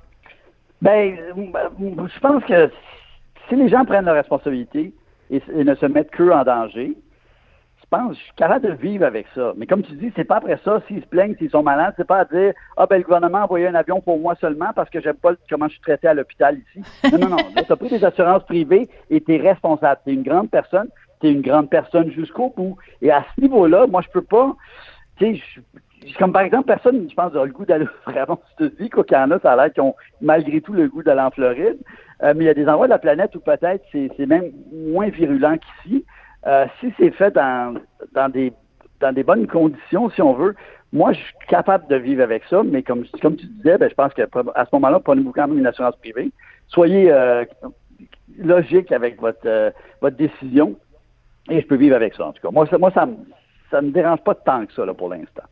Ben, 0.82 1.16
je 1.38 2.20
pense 2.20 2.44
que 2.44 2.70
si 3.48 3.56
les 3.56 3.68
gens 3.68 3.84
prennent 3.84 4.04
leurs 4.04 4.14
responsabilités 4.14 4.92
et, 5.30 5.42
ne 5.52 5.74
se 5.74 5.86
mettent 5.86 6.10
qu'eux 6.10 6.32
en 6.32 6.44
danger, 6.44 6.96
je 7.78 7.84
pense, 7.90 8.16
je 8.16 8.22
suis 8.22 8.32
capable 8.34 8.66
de 8.66 8.72
vivre 8.72 9.04
avec 9.04 9.26
ça. 9.34 9.52
Mais 9.56 9.66
comme 9.66 9.82
tu 9.82 9.92
dis, 9.92 10.12
c'est 10.16 10.24
pas 10.24 10.36
après 10.36 10.58
ça, 10.64 10.82
s'ils 10.88 11.02
se 11.02 11.06
plaignent, 11.06 11.36
s'ils 11.36 11.50
sont 11.50 11.62
malades, 11.62 11.94
c'est 11.96 12.06
pas 12.06 12.20
à 12.20 12.24
dire 12.24 12.52
Ah 12.76 12.86
ben 12.86 12.98
le 12.98 13.04
gouvernement 13.04 13.38
a 13.38 13.44
envoyé 13.44 13.66
un 13.68 13.74
avion 13.74 14.00
pour 14.00 14.18
moi 14.18 14.34
seulement 14.40 14.72
parce 14.74 14.90
que 14.90 15.00
j'aime 15.00 15.16
pas 15.16 15.32
comment 15.48 15.68
je 15.68 15.74
suis 15.74 15.82
traité 15.82 16.08
à 16.08 16.14
l'hôpital 16.14 16.58
ici. 16.58 16.86
Non, 17.12 17.28
non, 17.28 17.36
non. 17.36 17.36
Tu 17.54 17.72
as 17.72 17.76
pris 17.76 17.88
des 17.88 18.04
assurances 18.04 18.44
privées 18.44 18.88
et 19.10 19.20
tu 19.20 19.34
es 19.34 19.38
responsable. 19.38 20.00
Tu 20.04 20.10
es 20.10 20.14
une 20.14 20.24
grande 20.24 20.50
personne, 20.50 20.88
tu 21.20 21.28
es 21.28 21.32
une 21.32 21.42
grande 21.42 21.70
personne 21.70 22.10
jusqu'au 22.10 22.52
bout. 22.56 22.76
Et 23.02 23.12
à 23.12 23.24
ce 23.34 23.40
niveau-là, 23.40 23.86
moi 23.86 24.02
je 24.02 24.08
peux 24.08 24.22
pas. 24.22 24.56
Tu 25.18 25.36
sais, 25.36 25.42
comme 26.18 26.32
par 26.32 26.42
exemple, 26.42 26.66
personne, 26.66 27.08
je 27.08 27.14
pense, 27.14 27.34
a 27.34 27.44
le 27.44 27.52
goût 27.52 27.64
d'aller 27.64 27.86
vraiment 28.06 28.38
aux 28.60 28.64
États-Unis, 28.64 28.90
qu'il 28.90 29.16
y 29.16 29.16
en 29.16 29.30
a, 29.30 29.38
ça 29.40 29.52
a 29.52 29.56
l'air 29.56 29.72
qu'ils 29.72 29.82
ont 29.82 29.94
malgré 30.20 30.60
tout 30.60 30.72
le 30.72 30.88
goût 30.88 31.02
d'aller 31.02 31.20
en 31.20 31.30
Floride. 31.30 31.78
Euh, 32.22 32.32
mais 32.34 32.44
il 32.44 32.46
y 32.46 32.50
a 32.50 32.54
des 32.54 32.66
endroits 32.66 32.86
de 32.86 32.92
la 32.92 32.98
planète 32.98 33.34
où 33.34 33.40
peut-être 33.40 33.84
c'est 33.92 34.26
même 34.26 34.52
moins 34.72 35.08
virulent 35.08 35.58
qu'ici. 35.58 36.04
Euh, 36.46 36.66
si 36.80 36.92
c'est 36.98 37.10
fait 37.10 37.32
dans, 37.32 37.74
dans, 38.12 38.28
des, 38.28 38.52
dans 39.00 39.12
des 39.12 39.22
bonnes 39.22 39.46
conditions, 39.46 40.08
si 40.10 40.22
on 40.22 40.32
veut, 40.32 40.54
moi, 40.92 41.12
je 41.12 41.18
suis 41.18 41.34
capable 41.48 41.88
de 41.88 41.96
vivre 41.96 42.22
avec 42.22 42.44
ça, 42.48 42.62
mais 42.62 42.82
comme, 42.82 43.04
comme 43.20 43.36
tu 43.36 43.46
disais, 43.46 43.76
ben, 43.76 43.90
je 43.90 43.94
pense 43.94 44.14
qu'à 44.14 44.26
ce 44.26 44.68
moment-là, 44.72 45.00
prenez-vous 45.00 45.32
quand 45.32 45.48
même 45.48 45.58
une 45.58 45.66
assurance 45.66 45.96
privée. 45.96 46.30
Soyez 46.68 47.10
euh, 47.10 47.44
logique 48.38 48.92
avec 48.92 49.20
votre, 49.20 49.72
votre 50.00 50.16
décision 50.16 50.76
et 51.50 51.60
je 51.60 51.66
peux 51.66 51.76
vivre 51.76 51.96
avec 51.96 52.14
ça, 52.14 52.26
en 52.26 52.32
tout 52.32 52.40
cas. 52.40 52.50
Moi, 52.50 52.66
ça, 52.66 52.78
moi, 52.78 52.90
ça, 52.92 53.06
ça 53.70 53.82
me 53.82 53.90
dérange 53.90 54.20
pas 54.20 54.34
tant 54.34 54.64
que 54.64 54.72
ça, 54.72 54.86
là, 54.86 54.94
pour 54.94 55.10
l'instant. 55.10 55.44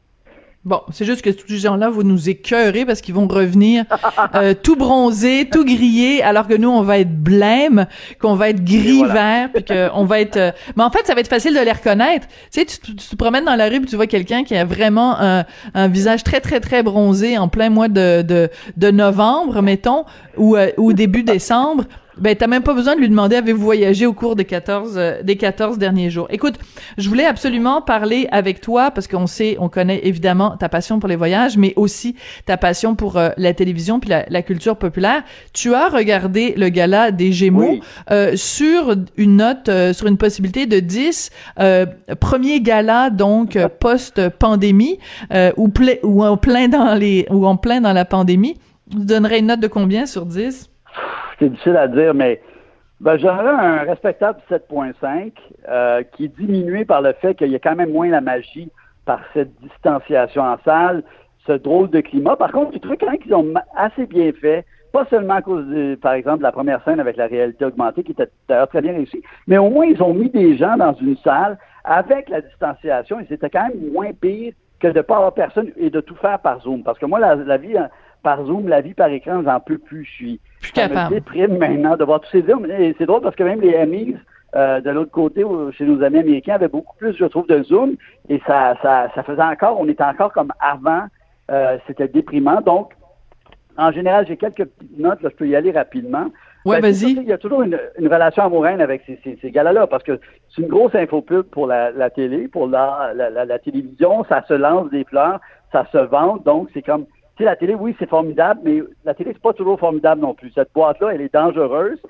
Bon, 0.64 0.80
c'est 0.92 1.04
juste 1.04 1.21
que 1.21 1.28
tous 1.28 1.47
ces 1.47 1.59
gens-là 1.59 1.90
vont 1.90 2.04
nous 2.04 2.30
écœurer 2.30 2.87
parce 2.87 3.02
qu'ils 3.02 3.14
vont 3.14 3.28
revenir 3.28 3.85
euh, 4.35 4.54
tout 4.54 4.76
bronzés, 4.76 5.47
tout 5.52 5.62
grillés, 5.62 6.23
alors 6.23 6.47
que 6.47 6.54
nous, 6.54 6.71
on 6.71 6.80
va 6.80 7.00
être 7.00 7.14
blême, 7.14 7.87
qu'on 8.18 8.35
va 8.35 8.49
être 8.49 8.64
gris-vert, 8.64 9.50
puis 9.52 9.62
qu'on 9.62 10.06
va 10.06 10.21
être... 10.21 10.38
Euh, 10.38 10.52
mais 10.76 10.83
en 10.83 10.90
fait, 10.90 11.06
ça 11.06 11.14
va 11.14 11.21
être 11.21 11.28
facile 11.28 11.52
de 11.52 11.61
les 11.61 11.73
reconnaître. 11.73 12.26
Tu 12.50 12.61
sais, 12.61 12.64
tu, 12.64 12.94
te 12.94 13.16
promènes 13.16 13.44
dans 13.44 13.56
la 13.56 13.68
rue, 13.68 13.80
puis 13.80 13.90
tu 13.90 13.97
vois 13.97 14.06
quelqu'un 14.06 14.42
qui 14.42 14.56
a 14.56 14.64
vraiment 14.64 15.21
un, 15.21 15.44
un, 15.75 15.88
visage 15.88 16.25
très, 16.25 16.40
très, 16.40 16.61
très 16.61 16.83
bronzé 16.83 17.37
en 17.37 17.49
plein 17.49 17.68
mois 17.68 17.88
de, 17.88 18.23
de, 18.23 18.49
de 18.78 18.90
novembre, 18.90 19.61
mettons, 19.61 20.06
ou, 20.38 20.56
euh, 20.56 20.71
ou 20.78 20.94
début 20.94 21.25
décembre 21.25 21.85
ben, 22.18 22.37
t'as 22.37 22.47
même 22.47 22.62
pas 22.62 22.75
besoin 22.75 22.94
de 22.94 23.00
lui 23.00 23.09
demander 23.09 23.37
avez-vous 23.37 23.62
voyagé 23.62 24.06
au 24.06 24.12
cours 24.12 24.37
des 24.37 24.44
14 24.44 24.94
euh, 24.97 25.23
des 25.23 25.37
14 25.37 25.78
derniers 25.78 26.11
jours? 26.11 26.26
Écoute, 26.30 26.54
je 26.99 27.09
voulais 27.09 27.25
absolument 27.25 27.83
parler 27.83 28.28
avec 28.30 28.61
toi 28.61 28.90
parce 28.90 29.09
qu'on 29.09 29.26
sait, 29.26 29.56
on 29.59 29.68
connaît 29.68 30.00
évidemment 30.04 30.56
ta 30.56 30.68
passion 30.68 31.00
pour 31.00 31.09
les 31.09 31.16
voyages, 31.16 31.56
mais 31.56 31.73
aussi 31.76 32.14
ta 32.47 32.56
passion 32.56 32.94
pour 32.94 33.16
euh, 33.16 33.30
la 33.37 33.54
télévision 33.54 34.00
puis 34.00 34.11
la, 34.11 34.42
culture 34.42 34.76
populaire. 34.76 35.23
Tu 35.52 35.75
as 35.75 35.88
regardé 35.88 36.54
le 36.56 36.68
gala 36.68 37.11
des 37.11 37.33
Gémeaux 37.33 37.78
euh, 38.11 38.37
sur 38.37 38.94
une 39.16 39.37
note, 39.37 39.71
sur 39.92 40.06
une 40.06 40.18
possibilité 40.18 40.66
de 40.66 40.80
10, 40.80 41.30
premier 42.21 42.61
gala 42.61 43.11
donc 43.11 43.59
post-pandémie 43.80 44.99
ou, 45.56 45.71
ou 46.02 46.25
en 46.25 46.37
plein 46.37 46.68
dans 46.68 46.94
les 46.94 47.26
ou 47.30 47.47
en 47.47 47.56
plein 47.56 47.80
dans 47.80 47.92
la 47.92 48.04
pandémie. 48.04 48.56
Tu 48.90 48.99
donnerais 48.99 49.38
une 49.38 49.47
note 49.47 49.61
de 49.61 49.66
combien 49.66 50.04
sur 50.04 50.26
10? 50.26 50.68
C'est 51.38 51.48
difficile 51.48 51.76
à 51.76 51.88
dire, 51.88 52.14
mais 52.14 52.40
ben, 53.00 53.18
j'aurais 53.18 53.48
un 53.48 53.78
respectable 53.78 54.38
7.5 54.50 55.32
euh, 55.68 56.02
qui 56.12 56.26
est 56.26 56.36
diminué 56.38 56.84
par 56.84 57.02
le 57.02 57.12
fait 57.14 57.34
qu'il 57.34 57.48
y 57.48 57.56
a 57.56 57.58
quand 57.58 57.76
même 57.76 57.92
moins 57.92 58.08
la 58.08 58.20
magie 58.20 58.70
par 59.04 59.20
cette 59.34 59.54
distanciation 59.60 60.42
en 60.42 60.56
salle, 60.64 61.02
ce 61.46 61.52
drôle 61.52 61.90
de 61.90 62.00
climat. 62.00 62.36
Par 62.36 62.52
contre, 62.52 62.72
je 62.74 62.78
trouve 62.78 62.96
quand 62.98 63.10
même 63.10 63.18
qu'ils 63.18 63.34
ont 63.34 63.52
assez 63.76 64.06
bien 64.06 64.32
fait, 64.32 64.64
pas 64.92 65.04
seulement 65.10 65.34
à 65.34 65.42
cause, 65.42 65.66
par 66.00 66.12
exemple, 66.14 66.38
de 66.38 66.44
la 66.44 66.52
première 66.52 66.82
scène 66.84 67.00
avec 67.00 67.16
la 67.16 67.26
réalité 67.26 67.64
augmentée, 67.64 68.04
qui 68.04 68.12
était 68.12 68.28
d'ailleurs 68.48 68.68
très 68.68 68.80
bien 68.80 68.92
réussie, 68.92 69.22
mais 69.46 69.58
au 69.58 69.68
moins 69.68 69.86
ils 69.86 70.02
ont 70.02 70.14
mis 70.14 70.30
des 70.30 70.56
gens 70.56 70.76
dans 70.76 70.94
une 70.94 71.16
salle 71.18 71.58
avec 71.84 72.28
la 72.28 72.40
distanciation 72.40 73.20
et 73.20 73.26
c'était 73.28 73.50
quand 73.50 73.68
même 73.68 73.92
moins 73.92 74.12
pire 74.12 74.54
que 74.80 74.88
de 74.88 74.98
ne 74.98 75.02
pas 75.02 75.16
avoir 75.16 75.34
personne 75.34 75.72
et 75.76 75.90
de 75.90 76.00
tout 76.00 76.16
faire 76.16 76.38
par 76.38 76.60
Zoom. 76.60 76.82
Parce 76.82 76.98
que 76.98 77.06
moi, 77.06 77.18
la, 77.18 77.56
vie 77.56 77.76
hein, 77.76 77.88
par 78.25 78.45
Zoom, 78.45 78.66
la 78.66 78.81
vie 78.81 78.95
par 78.95 79.09
écran, 79.09 79.43
j'en 79.45 79.61
peux 79.61 79.78
plus. 79.78 80.04
Je 80.04 80.11
suis 80.11 80.40
plus 80.61 80.73
capable. 80.73 81.14
me 81.14 81.21
déprime 81.21 81.59
maintenant 81.59 81.97
de 81.97 82.02
voir 82.02 82.21
tous 82.21 82.31
ces 82.31 82.43
Zooms. 82.43 82.69
Et 82.69 82.97
c'est 82.99 83.07
drôle 83.07 83.21
parce 83.21 83.37
que 83.37 83.45
même 83.45 83.61
les 83.61 83.76
Emmys, 83.76 84.16
euh, 84.57 84.81
de 84.81 84.90
l'autre 84.90 85.12
côté, 85.12 85.45
chez 85.73 85.85
nos 85.85 86.02
amis 86.02 86.19
américains, 86.19 86.54
avaient 86.54 86.69
beaucoup 86.69 86.97
plus, 86.97 87.14
je 87.16 87.26
trouve, 87.26 87.47
de 87.47 87.62
Zoom. 87.62 87.95
Et 88.28 88.40
ça, 88.47 88.75
ça, 88.83 89.09
ça 89.14 89.23
faisait 89.23 89.43
encore, 89.43 89.78
on 89.78 89.88
était 89.88 90.02
encore 90.02 90.33
comme 90.33 90.52
avant. 90.59 91.04
Euh, 91.50 91.78
c'était 91.87 92.09
déprimant. 92.09 92.61
Donc, 92.62 92.93
en 93.76 93.93
général, 93.93 94.26
j'ai 94.26 94.37
quelques 94.37 94.64
petites 94.64 94.99
notes, 94.99 95.23
là, 95.23 95.28
je 95.31 95.37
peux 95.37 95.47
y 95.47 95.54
aller 95.54 95.71
rapidement. 95.71 96.26
Ouais, 96.64 96.81
ben, 96.81 96.93
vas-y. 96.93 97.12
Il 97.12 97.25
y 97.25 97.33
a 97.33 97.38
toujours 97.38 97.62
une, 97.62 97.78
relation 98.00 98.45
amoureuse 98.45 98.81
avec 98.81 99.02
ces, 99.07 99.21
ces, 99.23 99.38
ces 99.43 99.50
là 99.50 99.87
parce 99.87 100.02
que 100.02 100.19
c'est 100.49 100.62
une 100.62 100.69
grosse 100.69 100.95
infopub 100.95 101.43
pour 101.43 101.66
la, 101.66 101.90
la 101.90 102.09
télé, 102.09 102.49
pour 102.49 102.66
la, 102.66 103.12
la, 103.14 103.45
la, 103.45 103.59
télévision, 103.59 104.25
ça 104.31 104.43
se 104.49 104.54
lance 104.54 104.88
des 104.90 105.04
fleurs, 105.04 105.40
ça 105.73 105.87
se 105.93 105.99
vend, 105.99 106.38
donc 106.38 106.71
c'est 106.73 106.81
comme, 106.81 107.04
sais, 107.38 107.44
la 107.44 107.56
télé, 107.56 107.74
oui, 107.74 107.94
c'est 107.98 108.08
formidable, 108.08 108.60
mais 108.64 108.82
la 109.04 109.14
télé, 109.14 109.30
c'est 109.32 109.42
pas 109.42 109.52
toujours 109.52 109.78
formidable 109.78 110.20
non 110.20 110.34
plus. 110.34 110.50
Cette 110.54 110.72
boîte-là, 110.74 111.14
elle 111.14 111.20
est 111.20 111.32
dangereuse. 111.32 112.00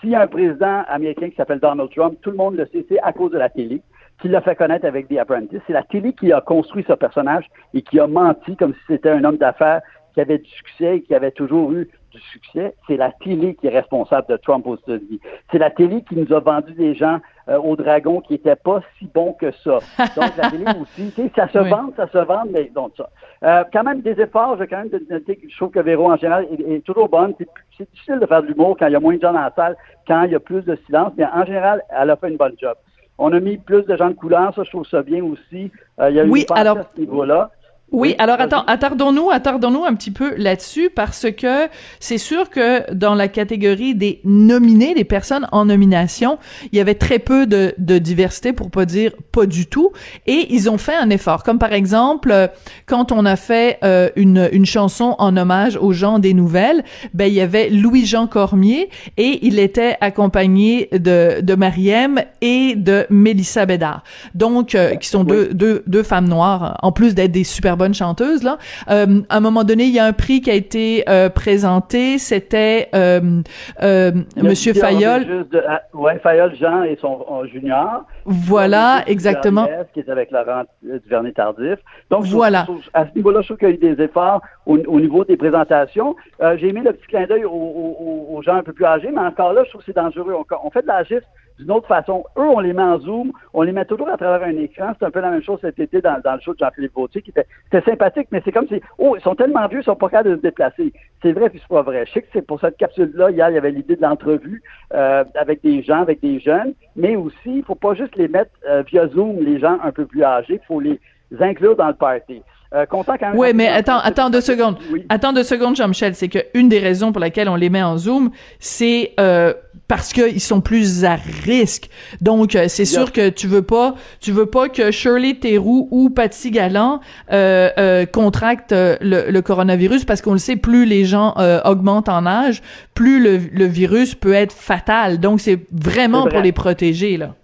S'il 0.00 0.10
y 0.10 0.14
a 0.14 0.22
un 0.22 0.26
président 0.26 0.82
américain 0.88 1.28
qui 1.28 1.36
s'appelle 1.36 1.60
Donald 1.60 1.90
Trump, 1.90 2.18
tout 2.22 2.30
le 2.30 2.36
monde 2.36 2.56
le 2.56 2.66
sait, 2.66 2.86
c'est 2.88 3.00
à 3.00 3.12
cause 3.12 3.32
de 3.32 3.38
la 3.38 3.50
télé 3.50 3.82
qui 4.20 4.28
l'a 4.28 4.40
fait 4.40 4.54
connaître 4.54 4.86
avec 4.86 5.08
The 5.08 5.18
Apprentice. 5.18 5.60
C'est 5.66 5.72
la 5.72 5.82
télé 5.82 6.12
qui 6.12 6.32
a 6.32 6.40
construit 6.40 6.84
ce 6.86 6.92
personnage 6.92 7.46
et 7.74 7.82
qui 7.82 7.98
a 7.98 8.06
menti 8.06 8.56
comme 8.56 8.74
si 8.74 8.80
c'était 8.88 9.10
un 9.10 9.24
homme 9.24 9.36
d'affaires 9.36 9.80
qui 10.14 10.20
avait 10.20 10.38
du 10.38 10.50
succès 10.50 10.96
et 10.96 11.02
qui 11.02 11.14
avait 11.14 11.30
toujours 11.30 11.72
eu 11.72 11.88
du 12.10 12.20
succès, 12.20 12.74
c'est 12.86 12.96
la 12.96 13.12
télé 13.12 13.54
qui 13.54 13.66
est 13.66 13.70
responsable 13.70 14.26
de 14.28 14.36
Trump 14.36 14.66
aux 14.66 14.76
États-Unis. 14.76 15.20
C'est 15.50 15.58
la 15.58 15.70
télé 15.70 16.02
qui 16.02 16.16
nous 16.16 16.32
a 16.32 16.40
vendu 16.40 16.72
des 16.72 16.94
gens 16.94 17.20
euh, 17.48 17.58
au 17.58 17.76
dragon 17.76 18.20
qui 18.20 18.34
n'étaient 18.34 18.56
pas 18.56 18.80
si 18.98 19.06
bons 19.06 19.32
que 19.32 19.50
ça. 19.64 19.78
Donc, 20.16 20.36
la 20.36 20.50
télé 20.50 20.64
aussi, 20.80 21.12
ça 21.34 21.48
se 21.48 21.58
vend, 21.58 21.90
ça 21.96 22.08
se 22.08 22.18
vend, 22.18 22.44
mais 22.50 22.70
donc 22.74 22.92
ça. 22.96 23.08
Euh, 23.42 23.64
quand 23.72 23.84
même, 23.84 24.00
des 24.00 24.20
efforts, 24.20 24.56
je 24.58 24.64
quand 24.64 24.78
même 24.78 24.90
je 24.90 25.56
trouve 25.56 25.70
que 25.70 25.80
Véro, 25.80 26.10
en 26.10 26.16
général, 26.16 26.46
est, 26.66 26.84
toujours 26.84 27.08
bonne. 27.08 27.34
C'est 27.76 27.90
difficile 27.90 28.18
de 28.20 28.26
faire 28.26 28.42
de 28.42 28.48
l'humour 28.48 28.76
quand 28.78 28.86
il 28.86 28.92
y 28.92 28.96
a 28.96 29.00
moins 29.00 29.16
de 29.16 29.20
gens 29.20 29.32
dans 29.32 29.40
la 29.40 29.52
salle, 29.54 29.76
quand 30.06 30.22
il 30.24 30.32
y 30.32 30.34
a 30.34 30.40
plus 30.40 30.62
de 30.62 30.76
silence, 30.86 31.12
mais 31.16 31.24
en 31.24 31.44
général, 31.44 31.82
elle 31.90 32.10
a 32.10 32.16
fait 32.16 32.28
une 32.28 32.36
bonne 32.36 32.54
job. 32.60 32.76
On 33.18 33.32
a 33.32 33.40
mis 33.40 33.58
plus 33.58 33.84
de 33.84 33.96
gens 33.96 34.08
de 34.08 34.14
couleur, 34.14 34.54
ça, 34.54 34.62
je 34.64 34.70
trouve 34.70 34.86
ça 34.86 35.02
bien 35.02 35.22
aussi. 35.24 35.70
Euh, 36.00 36.10
il 36.10 36.16
y 36.16 36.20
a 36.20 36.24
eu 36.24 36.30
oui, 36.30 36.46
alors... 36.50 36.78
à 36.78 36.82
ce 36.94 37.00
niveau-là. 37.00 37.50
Oui, 37.92 38.14
alors 38.18 38.40
attends, 38.40 38.62
attardons-nous, 38.66 39.30
attardons-nous 39.30 39.84
un 39.84 39.94
petit 39.94 40.12
peu 40.12 40.34
là-dessus 40.36 40.90
parce 40.94 41.26
que 41.36 41.66
c'est 41.98 42.18
sûr 42.18 42.48
que 42.48 42.92
dans 42.92 43.16
la 43.16 43.26
catégorie 43.26 43.96
des 43.96 44.20
nominés, 44.24 44.94
des 44.94 45.02
personnes 45.04 45.48
en 45.50 45.64
nomination, 45.64 46.38
il 46.70 46.78
y 46.78 46.80
avait 46.80 46.94
très 46.94 47.18
peu 47.18 47.46
de, 47.46 47.74
de 47.78 47.98
diversité 47.98 48.52
pour 48.52 48.70
pas 48.70 48.84
dire 48.84 49.12
pas 49.32 49.44
du 49.44 49.66
tout 49.66 49.90
et 50.28 50.46
ils 50.50 50.70
ont 50.70 50.78
fait 50.78 50.94
un 50.94 51.10
effort. 51.10 51.42
Comme 51.42 51.58
par 51.58 51.72
exemple, 51.72 52.50
quand 52.86 53.10
on 53.10 53.26
a 53.26 53.34
fait 53.34 53.78
euh, 53.82 54.08
une, 54.14 54.48
une 54.52 54.66
chanson 54.66 55.16
en 55.18 55.36
hommage 55.36 55.76
aux 55.76 55.92
gens 55.92 56.20
des 56.20 56.32
nouvelles, 56.32 56.84
ben 57.12 57.26
il 57.26 57.34
y 57.34 57.40
avait 57.40 57.70
Louis-Jean 57.70 58.28
Cormier 58.28 58.88
et 59.16 59.40
il 59.42 59.58
était 59.58 59.96
accompagné 60.00 60.88
de, 60.92 61.40
de 61.40 61.54
Mariem 61.56 62.22
et 62.40 62.76
de 62.76 63.06
Mélissa 63.10 63.66
Bédard. 63.66 64.04
Donc, 64.36 64.76
euh, 64.76 64.94
qui 64.94 65.08
sont 65.08 65.24
deux, 65.24 65.48
deux, 65.52 65.82
deux 65.88 66.04
femmes 66.04 66.28
noires, 66.28 66.78
en 66.82 66.92
plus 66.92 67.16
d'être 67.16 67.32
des 67.32 67.42
super 67.42 67.76
bonne 67.80 67.94
chanteuse 67.94 68.42
là. 68.42 68.58
Euh, 68.90 69.22
à 69.30 69.38
un 69.38 69.40
moment 69.40 69.64
donné, 69.64 69.84
il 69.84 69.94
y 69.94 69.98
a 69.98 70.04
un 70.04 70.12
prix 70.12 70.42
qui 70.42 70.50
a 70.50 70.54
été 70.54 71.04
euh, 71.08 71.30
présenté. 71.30 72.18
C'était 72.18 72.88
euh, 72.94 73.40
euh 73.82 74.12
Monsieur 74.36 74.74
Fayol. 74.74 75.46
Ah, 75.66 75.80
ouais, 75.94 76.18
Fayol 76.18 76.54
Jean 76.56 76.82
et 76.82 76.98
son 77.00 77.44
junior. 77.46 78.04
Voilà, 78.26 79.02
exactement. 79.06 79.66
Qui 79.94 80.00
est 80.00 80.10
avec 80.10 80.30
Laurent 80.30 80.64
Duvernay 80.82 81.32
Tardif. 81.32 81.78
Donc 82.10 82.24
voilà. 82.26 82.66
à 82.92 83.06
ce 83.06 83.14
niveau-là, 83.16 83.40
je 83.40 83.46
trouve 83.46 83.56
qu'il 83.56 83.68
y 83.68 83.72
a 83.72 83.74
eu 83.74 83.94
des 83.94 84.02
efforts 84.02 84.42
au, 84.66 85.00
niveau 85.00 85.24
des 85.24 85.38
présentations. 85.38 86.14
J'ai 86.58 86.72
mis 86.72 86.82
le 86.82 86.92
petit 86.92 87.06
clin 87.06 87.26
d'œil 87.26 87.44
aux, 87.46 88.40
gens 88.44 88.56
un 88.56 88.62
peu 88.62 88.74
plus 88.74 88.84
âgés, 88.84 89.10
mais 89.10 89.22
encore 89.22 89.54
là, 89.54 89.62
je 89.64 89.70
trouve 89.70 89.80
que 89.80 89.86
c'est 89.86 89.96
dangereux. 89.96 90.34
On, 90.34 90.44
on 90.64 90.70
fait 90.70 90.82
de 90.82 90.86
la 90.86 91.02
gifle 91.02 91.24
d'une 91.60 91.70
autre 91.70 91.86
façon. 91.86 92.24
Eux, 92.36 92.48
on 92.48 92.60
les 92.60 92.72
met 92.72 92.82
en 92.82 92.98
zoom, 92.98 93.32
on 93.54 93.62
les 93.62 93.72
met 93.72 93.84
toujours 93.84 94.08
à 94.08 94.16
travers 94.16 94.48
un 94.48 94.56
écran. 94.56 94.92
C'est 94.98 95.04
un 95.04 95.10
peu 95.10 95.20
la 95.20 95.30
même 95.30 95.42
chose 95.42 95.58
cet 95.60 95.78
été 95.78 96.00
dans, 96.00 96.16
le 96.16 96.40
show 96.40 96.54
de 96.54 96.58
Jean-Philippe 96.58 96.94
Vautier, 96.94 97.22
qui 97.22 97.30
était, 97.30 97.46
sympathique, 97.84 98.28
mais 98.30 98.40
c'est 98.44 98.52
comme 98.52 98.66
si, 98.66 98.80
oh, 98.98 99.14
ils 99.16 99.22
sont 99.22 99.34
tellement 99.34 99.66
vieux, 99.68 99.80
ils 99.80 99.84
sont 99.84 99.96
pas 99.96 100.08
capables 100.08 100.30
de 100.30 100.36
se 100.36 100.42
déplacer. 100.42 100.92
C'est 101.22 101.32
vrai, 101.32 101.50
puis 101.50 101.60
c'est 101.60 101.74
pas 101.74 101.82
vrai. 101.82 102.06
Je 102.06 102.12
sais 102.12 102.22
que 102.22 102.28
c'est 102.32 102.46
pour 102.46 102.60
cette 102.60 102.76
capsule-là, 102.78 103.30
hier, 103.30 103.50
il 103.50 103.54
y 103.54 103.58
avait 103.58 103.70
l'idée 103.70 103.96
de 103.96 104.02
l'entrevue 104.02 104.62
euh, 104.94 105.24
avec 105.34 105.62
des 105.62 105.82
gens, 105.82 106.00
avec 106.00 106.20
des 106.20 106.40
jeunes, 106.40 106.72
mais 106.96 107.16
aussi, 107.16 107.36
il 107.46 107.62
faut 107.62 107.74
pas 107.74 107.94
juste 107.94 108.16
les 108.16 108.28
mettre 108.28 108.50
euh, 108.68 108.82
via 108.82 109.06
Zoom, 109.08 109.40
les 109.40 109.58
gens 109.58 109.78
un 109.82 109.92
peu 109.92 110.06
plus 110.06 110.24
âgés, 110.24 110.60
il 110.62 110.66
faut 110.66 110.80
les 110.80 110.98
inclure 111.38 111.76
dans 111.76 111.88
le 111.88 111.94
party. 111.94 112.42
Euh, 112.74 112.86
content 112.86 113.14
quand 113.18 113.30
même. 113.30 113.38
Oui, 113.38 113.48
mais 113.54 113.68
attends, 113.68 113.98
attends 113.98 114.30
deux 114.30 114.40
secondes. 114.40 114.76
Attends 115.08 115.32
deux 115.32 115.42
secondes, 115.42 115.76
Jean-Michel. 115.76 116.14
C'est 116.14 116.28
que 116.28 116.38
une 116.54 116.68
des 116.68 116.78
raisons 116.78 117.10
pour 117.12 117.20
laquelle 117.20 117.48
on 117.48 117.56
les 117.56 117.68
met 117.68 117.82
en 117.82 117.98
Zoom, 117.98 118.30
c'est 118.60 119.12
euh, 119.18 119.52
parce 119.90 120.12
qu'ils 120.12 120.40
sont 120.40 120.60
plus 120.60 121.04
à 121.04 121.16
risque. 121.16 121.90
Donc, 122.20 122.54
euh, 122.54 122.66
c'est 122.68 122.84
sûr 122.84 123.10
que 123.10 123.28
tu 123.28 123.48
veux 123.48 123.62
pas, 123.62 123.96
tu 124.20 124.30
veux 124.30 124.46
pas 124.46 124.68
que 124.68 124.92
Shirley 124.92 125.34
Theroux 125.34 125.88
ou 125.90 126.10
Patsy 126.10 126.52
Galland 126.52 127.00
euh, 127.32 127.70
euh, 127.76 128.06
contractent 128.06 128.70
le, 128.72 129.30
le, 129.30 129.42
coronavirus 129.42 130.04
parce 130.04 130.22
qu'on 130.22 130.32
le 130.32 130.38
sait, 130.38 130.54
plus 130.54 130.84
les 130.84 131.04
gens 131.04 131.34
augmentent 131.64 132.08
en 132.08 132.24
âge, 132.24 132.62
plus 132.94 133.20
le, 133.20 133.38
le 133.52 133.64
virus 133.64 134.14
peut 134.14 134.32
être 134.32 134.52
fatal. 134.52 135.18
Donc, 135.18 135.40
c'est 135.40 135.58
vraiment 135.72 136.28
pour 136.28 136.38
les 136.38 136.52
protéger 136.52 137.16
là. 137.16 137.34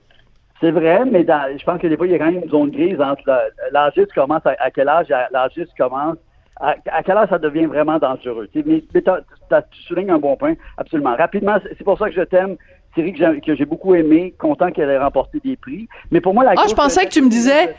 C'est 0.61 0.71
vrai, 0.71 1.05
mais 1.05 1.23
je 1.23 1.65
pense 1.65 1.81
que 1.81 1.87
des 1.87 1.97
fois, 1.97 2.07
il 2.07 2.13
y 2.13 2.15
a 2.15 2.19
quand 2.19 2.33
même 2.33 2.43
une 2.43 2.51
zone 2.51 2.71
grise 2.71 3.01
entre 3.01 3.31
l'âgiste 3.73 4.13
commence, 4.15 4.43
à, 4.45 4.71
quel 4.71 4.89
âge 4.89 5.09
l'âgiste 5.31 5.73
commence, 5.77 6.17
à, 6.59 6.75
quel 7.05 7.17
âge 7.17 7.29
ça 7.29 7.39
devient 7.39 7.67
vraiment 7.67 7.99
dangereux. 7.99 8.49
Mais, 8.55 8.83
tu 8.91 9.83
soulignes 9.83 10.11
un 10.11 10.19
bon 10.19 10.37
point, 10.37 10.55
absolument. 10.79 11.15
Rapidement, 11.15 11.59
c'est 11.63 11.85
pour 11.85 11.99
ça 11.99 12.09
que 12.09 12.15
je 12.15 12.23
t'aime. 12.23 12.57
Thierry, 12.95 13.41
que 13.43 13.55
j'ai 13.55 13.67
beaucoup 13.67 13.95
aimé, 13.95 14.35
content 14.39 14.71
qu'elle 14.71 14.89
ait 14.89 14.99
remporté 14.99 15.39
des 15.45 15.57
prix. 15.57 15.87
Mais 16.11 16.23
pour 16.23 16.33
moi, 16.33 16.45
la 16.45 16.55
Ah, 16.57 16.65
je 16.67 16.75
pensais 16.75 17.05
que 17.05 17.11
tu 17.11 17.21
me 17.21 17.29
disais, 17.29 17.75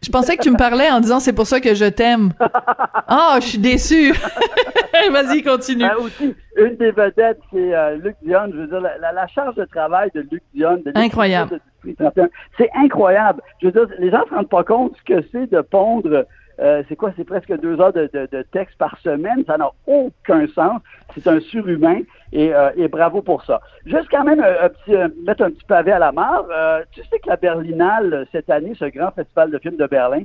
je 0.00 0.10
pensais 0.10 0.36
que 0.36 0.42
tu 0.42 0.50
me 0.50 0.56
parlais 0.56 0.88
en 0.90 1.00
disant 1.00 1.18
c'est 1.18 1.32
pour 1.32 1.46
ça 1.46 1.60
que 1.60 1.74
je 1.74 1.86
t'aime. 1.86 2.32
Ah, 3.12 3.38
je 3.40 3.46
suis 3.46 3.58
déçu. 3.58 4.12
Vas-y, 5.12 5.42
continue. 5.42 5.84
Ah, 5.84 5.98
aussi, 5.98 6.32
une 6.56 6.76
des 6.76 6.92
vedettes, 6.92 7.40
c'est 7.52 7.74
euh, 7.74 7.96
Luc 7.96 8.14
Dion. 8.22 8.46
Je 8.52 8.58
veux 8.58 8.66
dire, 8.68 8.80
la, 8.80 9.26
charge 9.26 9.56
de 9.56 9.64
travail 9.64 10.10
de 10.14 10.20
Luc 10.30 10.44
Dion. 10.54 10.76
De 10.76 10.92
incroyable. 10.94 11.58
C'est 12.56 12.70
incroyable. 12.74 13.42
Je 13.60 13.68
veux 13.68 13.72
dire, 13.72 13.86
les 13.98 14.10
gens 14.10 14.20
ne 14.20 14.26
se 14.26 14.34
rendent 14.34 14.48
pas 14.48 14.64
compte 14.64 14.96
ce 14.98 15.14
que 15.14 15.26
c'est 15.32 15.50
de 15.50 15.60
pondre 15.60 16.26
euh, 16.60 16.82
c'est 16.88 16.96
quoi? 16.96 17.12
C'est 17.16 17.24
presque 17.24 17.52
deux 17.60 17.80
heures 17.80 17.92
de, 17.92 18.42
texte 18.52 18.76
par 18.76 18.98
semaine. 18.98 19.44
Ça 19.46 19.56
n'a 19.56 19.70
aucun 19.86 20.46
sens. 20.48 20.80
C'est 21.14 21.26
un 21.26 21.40
surhumain 21.40 22.00
et, 22.32 22.54
euh, 22.54 22.88
bravo 22.88 23.22
pour 23.22 23.44
ça. 23.44 23.60
Juste 23.86 24.08
quand 24.10 24.24
même 24.24 24.40
un, 24.40 24.68
petit, 24.68 24.94
euh, 24.94 25.08
mettre 25.26 25.42
un 25.42 25.50
petit 25.50 25.64
pavé 25.64 25.92
à 25.92 25.98
la 25.98 26.12
mare. 26.12 26.46
tu 26.92 27.00
sais 27.02 27.18
que 27.18 27.28
la 27.28 27.36
Berlinale, 27.36 28.26
cette 28.32 28.50
année, 28.50 28.74
ce 28.78 28.84
grand 28.86 29.10
festival 29.12 29.50
de 29.50 29.58
films 29.58 29.76
de 29.76 29.86
Berlin, 29.86 30.24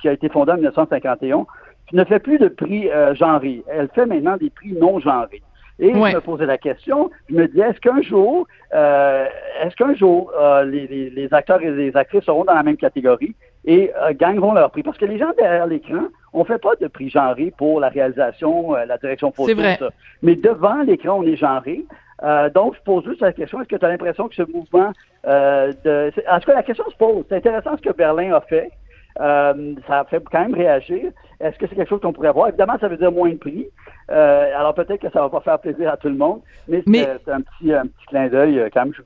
qui 0.00 0.08
a 0.08 0.12
été 0.12 0.28
fondé 0.28 0.52
en 0.52 0.56
1951, 0.56 1.44
ne 1.92 2.04
fait 2.04 2.20
plus 2.20 2.38
de 2.38 2.48
prix 2.48 2.88
genrés. 3.14 3.64
Elle 3.68 3.88
fait 3.88 4.06
maintenant 4.06 4.36
des 4.36 4.50
prix 4.50 4.72
non 4.72 5.00
genrés. 5.00 5.42
Et 5.78 5.92
je 5.92 5.98
me 5.98 6.20
posais 6.20 6.46
la 6.46 6.58
question, 6.58 7.10
je 7.28 7.34
me 7.34 7.48
disais, 7.48 7.68
est-ce 7.68 7.80
qu'un 7.80 8.00
jour, 8.00 8.46
est-ce 8.72 9.74
qu'un 9.76 9.94
jour, 9.94 10.32
les, 10.64 10.86
les, 11.10 11.34
acteurs 11.34 11.60
et 11.62 11.70
les 11.70 11.96
actrices 11.96 12.24
seront 12.24 12.44
dans 12.44 12.54
la 12.54 12.62
même 12.62 12.76
catégorie? 12.76 13.34
et 13.64 13.92
euh, 13.96 14.12
gagneront 14.14 14.52
leur 14.52 14.70
prix? 14.70 14.82
Parce 14.82 14.98
que 14.98 15.04
les 15.04 15.18
gens 15.18 15.32
derrière 15.36 15.66
l'écran, 15.66 16.08
on 16.32 16.44
fait 16.44 16.58
pas 16.58 16.74
de 16.80 16.86
prix 16.86 17.10
genré 17.10 17.52
pour 17.56 17.80
la 17.80 17.88
réalisation, 17.88 18.76
euh, 18.76 18.84
la 18.84 18.98
direction 18.98 19.32
photo, 19.32 19.54
vrai. 19.54 19.76
ça. 19.78 19.88
Mais 20.22 20.36
devant 20.36 20.82
l'écran, 20.82 21.20
on 21.20 21.26
est 21.26 21.36
genré. 21.36 21.84
Euh, 22.22 22.48
donc, 22.50 22.74
je 22.76 22.82
pose 22.82 23.04
juste 23.04 23.20
la 23.20 23.32
question, 23.32 23.60
est-ce 23.60 23.68
que 23.68 23.76
tu 23.76 23.84
as 23.84 23.88
l'impression 23.88 24.28
que 24.28 24.34
ce 24.34 24.42
mouvement 24.42 24.92
de... 25.24 26.12
En 26.30 26.38
tout 26.38 26.46
cas, 26.46 26.54
la 26.54 26.62
question 26.62 26.84
se 26.90 26.96
pose. 26.96 27.24
C'est 27.28 27.36
intéressant 27.36 27.76
ce 27.76 27.82
que 27.82 27.94
Berlin 27.94 28.32
a 28.34 28.40
fait. 28.42 28.70
Ça 29.16 30.00
a 30.00 30.04
fait 30.04 30.22
quand 30.30 30.40
même 30.40 30.54
réagir. 30.54 31.10
Est-ce 31.40 31.58
que 31.58 31.66
c'est 31.66 31.74
quelque 31.74 31.88
chose 31.88 32.00
qu'on 32.00 32.12
pourrait 32.12 32.32
voir? 32.32 32.48
Évidemment, 32.48 32.76
ça 32.80 32.88
veut 32.88 32.96
dire 32.96 33.12
moins 33.12 33.30
de 33.30 33.36
prix. 33.36 33.68
alors 34.08 34.74
peut-être 34.74 35.00
que 35.00 35.10
ça 35.10 35.20
va 35.20 35.28
pas 35.28 35.40
faire 35.40 35.58
plaisir 35.58 35.90
à 35.90 35.96
tout 35.96 36.08
le 36.08 36.16
monde, 36.16 36.40
mais, 36.68 36.82
c'est 36.86 37.32
un 37.32 37.40
petit, 37.40 37.72
un 37.72 37.86
petit 37.86 38.06
clin 38.08 38.28
d'œil 38.28 38.70
quand 38.72 38.84
même. 38.84 38.94
Je, 38.94 39.02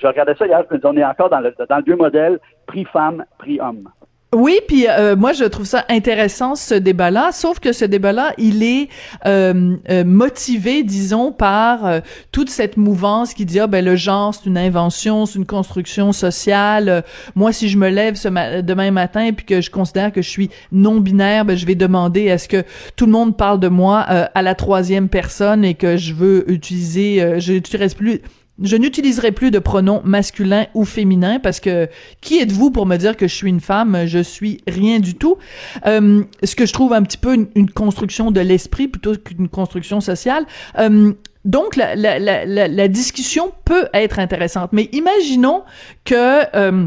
je 0.00 0.06
regardais 0.06 0.34
ça 0.34 0.46
hier, 0.46 0.64
je 0.68 0.74
me 0.74 0.78
disais, 0.78 0.88
on 0.88 0.96
est 0.96 1.04
encore 1.04 1.30
dans 1.30 1.40
le, 1.40 1.54
dans 1.68 1.76
le 1.76 1.84
vieux 1.84 1.96
modèle 1.96 2.38
prix 2.66 2.84
femme, 2.84 3.24
prix 3.38 3.60
homme. 3.60 3.88
Oui, 4.34 4.60
puis 4.66 4.86
euh, 4.88 5.14
moi 5.14 5.34
je 5.34 5.44
trouve 5.44 5.66
ça 5.66 5.84
intéressant 5.90 6.54
ce 6.54 6.74
débat-là, 6.74 7.32
sauf 7.32 7.58
que 7.60 7.74
ce 7.74 7.84
débat-là, 7.84 8.32
il 8.38 8.62
est 8.62 8.88
euh, 9.26 9.76
euh, 9.90 10.04
motivé, 10.04 10.82
disons, 10.84 11.32
par 11.32 12.00
toute 12.30 12.48
cette 12.48 12.78
mouvance 12.78 13.34
qui 13.34 13.44
dit 13.44 13.60
ah 13.60 13.66
ben 13.66 13.84
le 13.84 13.94
genre 13.94 14.34
c'est 14.34 14.46
une 14.46 14.56
invention, 14.56 15.26
c'est 15.26 15.38
une 15.38 15.44
construction 15.44 16.12
sociale. 16.12 17.04
moi, 17.34 17.52
si 17.52 17.68
je 17.68 17.76
me 17.76 17.90
lève 17.90 18.14
ce 18.14 18.28
demain 18.62 18.90
matin 18.90 19.26
et 19.26 19.34
que 19.34 19.60
je 19.60 19.70
considère 19.70 20.10
que 20.10 20.22
je 20.22 20.30
suis 20.30 20.48
non 20.72 20.98
binaire, 20.98 21.44
ben 21.44 21.54
je 21.54 21.66
vais 21.66 21.74
demander 21.74 22.22
est-ce 22.22 22.48
que 22.48 22.64
tout 22.96 23.04
le 23.04 23.12
monde 23.12 23.36
parle 23.36 23.60
de 23.60 23.68
moi 23.68 23.98
à 24.00 24.40
la 24.40 24.54
troisième 24.54 25.10
personne 25.10 25.62
et 25.62 25.74
que 25.74 25.98
je 25.98 26.14
veux 26.14 26.50
utiliser, 26.50 27.38
je 27.38 27.52
n'utiliserai 27.52 27.94
plus 27.94 28.22
je 28.60 28.76
n'utiliserai 28.76 29.32
plus 29.32 29.50
de 29.50 29.58
pronoms 29.58 30.02
masculins 30.04 30.66
ou 30.74 30.84
féminins 30.84 31.38
parce 31.38 31.60
que 31.60 31.88
qui 32.20 32.38
êtes-vous 32.38 32.70
pour 32.70 32.86
me 32.86 32.96
dire 32.96 33.16
que 33.16 33.26
je 33.26 33.34
suis 33.34 33.48
une 33.48 33.60
femme? 33.60 34.04
Je 34.06 34.18
suis 34.18 34.60
rien 34.66 35.00
du 35.00 35.14
tout. 35.14 35.38
Euh, 35.86 36.22
ce 36.42 36.54
que 36.54 36.66
je 36.66 36.72
trouve 36.72 36.92
un 36.92 37.02
petit 37.02 37.18
peu 37.18 37.34
une, 37.54 37.70
construction 37.70 38.30
de 38.30 38.40
l'esprit 38.40 38.88
plutôt 38.88 39.16
qu'une 39.16 39.48
construction 39.48 40.00
sociale. 40.00 40.44
Euh, 40.78 41.12
donc 41.44 41.76
la, 41.76 41.96
la, 41.96 42.18
la, 42.18 42.44
la, 42.44 42.88
discussion 42.88 43.52
peut 43.64 43.88
être 43.94 44.20
intéressante, 44.20 44.70
mais 44.72 44.88
imaginons 44.92 45.64
que 46.04 46.44
euh, 46.56 46.86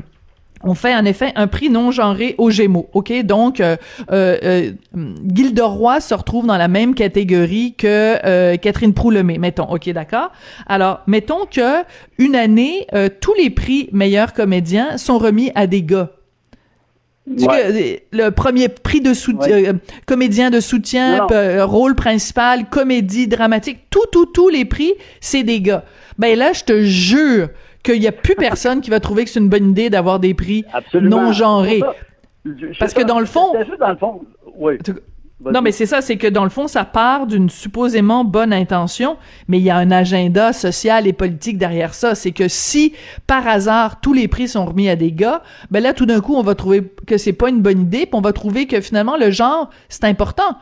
on 0.66 0.74
fait 0.74 0.94
en 0.94 1.06
effet 1.06 1.32
un 1.36 1.48
prix 1.48 1.70
non 1.70 1.92
genré 1.92 2.36
aux 2.38 2.50
Gémeaux. 2.50 2.90
OK? 2.94 3.14
Donc, 3.24 3.62
euh, 3.62 3.78
euh, 4.12 4.72
euh 4.96 6.00
se 6.00 6.14
retrouve 6.14 6.48
dans 6.48 6.58
la 6.58 6.68
même 6.68 6.96
catégorie 6.96 7.76
que 7.78 8.18
euh, 8.26 8.58
Catherine 8.58 8.94
Proulemé, 8.94 9.38
mettons. 9.38 9.72
OK, 9.72 9.90
d'accord? 9.90 10.32
Alors, 10.66 11.02
mettons 11.08 11.46
que 11.46 11.84
une 12.18 12.36
année, 12.36 12.88
euh, 12.94 13.10
tous 13.22 13.34
les 13.36 13.50
prix 13.50 13.90
meilleurs 13.92 14.34
comédiens 14.34 14.98
sont 14.98 15.20
remis 15.20 15.52
à 15.56 15.68
des 15.68 15.84
gars. 15.84 16.12
le 17.28 18.30
premier 18.30 18.68
prix 18.68 19.02
de 19.02 19.14
soutien, 19.14 19.80
comédien 20.06 20.50
de 20.50 20.60
soutien, 20.60 21.28
rôle 21.64 21.96
principal, 21.96 22.70
comédie 22.70 23.28
dramatique, 23.28 23.80
tout, 23.90 24.06
tout, 24.12 24.26
tous 24.26 24.50
les 24.50 24.66
prix, 24.66 24.94
c'est 25.22 25.44
des 25.44 25.62
gars. 25.62 25.86
Ben 26.18 26.38
là, 26.38 26.54
je 26.54 26.64
te 26.64 26.84
jure 26.84 27.50
qu'il 27.86 28.00
n'y 28.00 28.08
a 28.08 28.12
plus 28.12 28.36
personne 28.36 28.82
qui 28.82 28.90
va 28.90 29.00
trouver 29.00 29.24
que 29.24 29.30
c'est 29.30 29.40
une 29.40 29.50
bonne 29.50 29.70
idée 29.70 29.90
d'avoir 29.90 30.20
des 30.20 30.34
prix 30.34 30.66
non 30.94 31.32
genrés. 31.32 31.82
Parce 32.80 32.94
que 32.94 33.04
dans 33.04 33.20
le 33.20 33.26
fond. 33.26 33.54
dans 33.80 33.90
le 33.90 33.98
fond, 33.98 34.22
oui. 34.58 34.78
Non, 35.42 35.62
mais 35.62 35.74
c'est 35.74 35.86
ça, 35.86 36.02
c'est 36.02 36.16
que 36.16 36.28
dans 36.28 36.46
le 36.46 36.50
fond, 36.50 36.68
ça 36.68 36.86
part 36.86 37.28
d'une 37.28 37.50
supposément 37.50 38.24
bonne 38.24 38.54
intention, 38.54 39.18
mais 39.50 39.58
il 39.58 39.64
y 39.64 39.70
a 39.70 39.76
un 39.76 39.92
agenda 39.92 40.54
social 40.54 41.08
et 41.08 41.14
politique 41.14 41.58
derrière 41.58 41.94
ça. 41.94 42.16
C'est 42.16 42.32
que 42.32 42.48
si, 42.48 42.96
par 43.28 43.46
hasard, 43.46 44.00
tous 44.00 44.14
les 44.14 44.30
prix 44.30 44.48
sont 44.48 44.66
remis 44.66 44.90
à 44.90 44.96
des 44.96 45.12
gars, 45.12 45.44
ben 45.72 45.84
là, 45.84 45.94
tout 45.94 46.06
d'un 46.06 46.22
coup, 46.22 46.36
on 46.36 46.42
va 46.42 46.56
trouver 46.56 46.84
que 47.06 47.18
c'est 47.18 47.34
pas 47.34 47.50
une 47.50 47.62
bonne 47.62 47.82
idée, 47.82 48.06
puis 48.06 48.14
on 48.14 48.22
va 48.22 48.32
trouver 48.32 48.66
que 48.66 48.80
finalement, 48.80 49.18
le 49.18 49.30
genre, 49.30 49.70
c'est 49.90 50.06
important. 50.06 50.58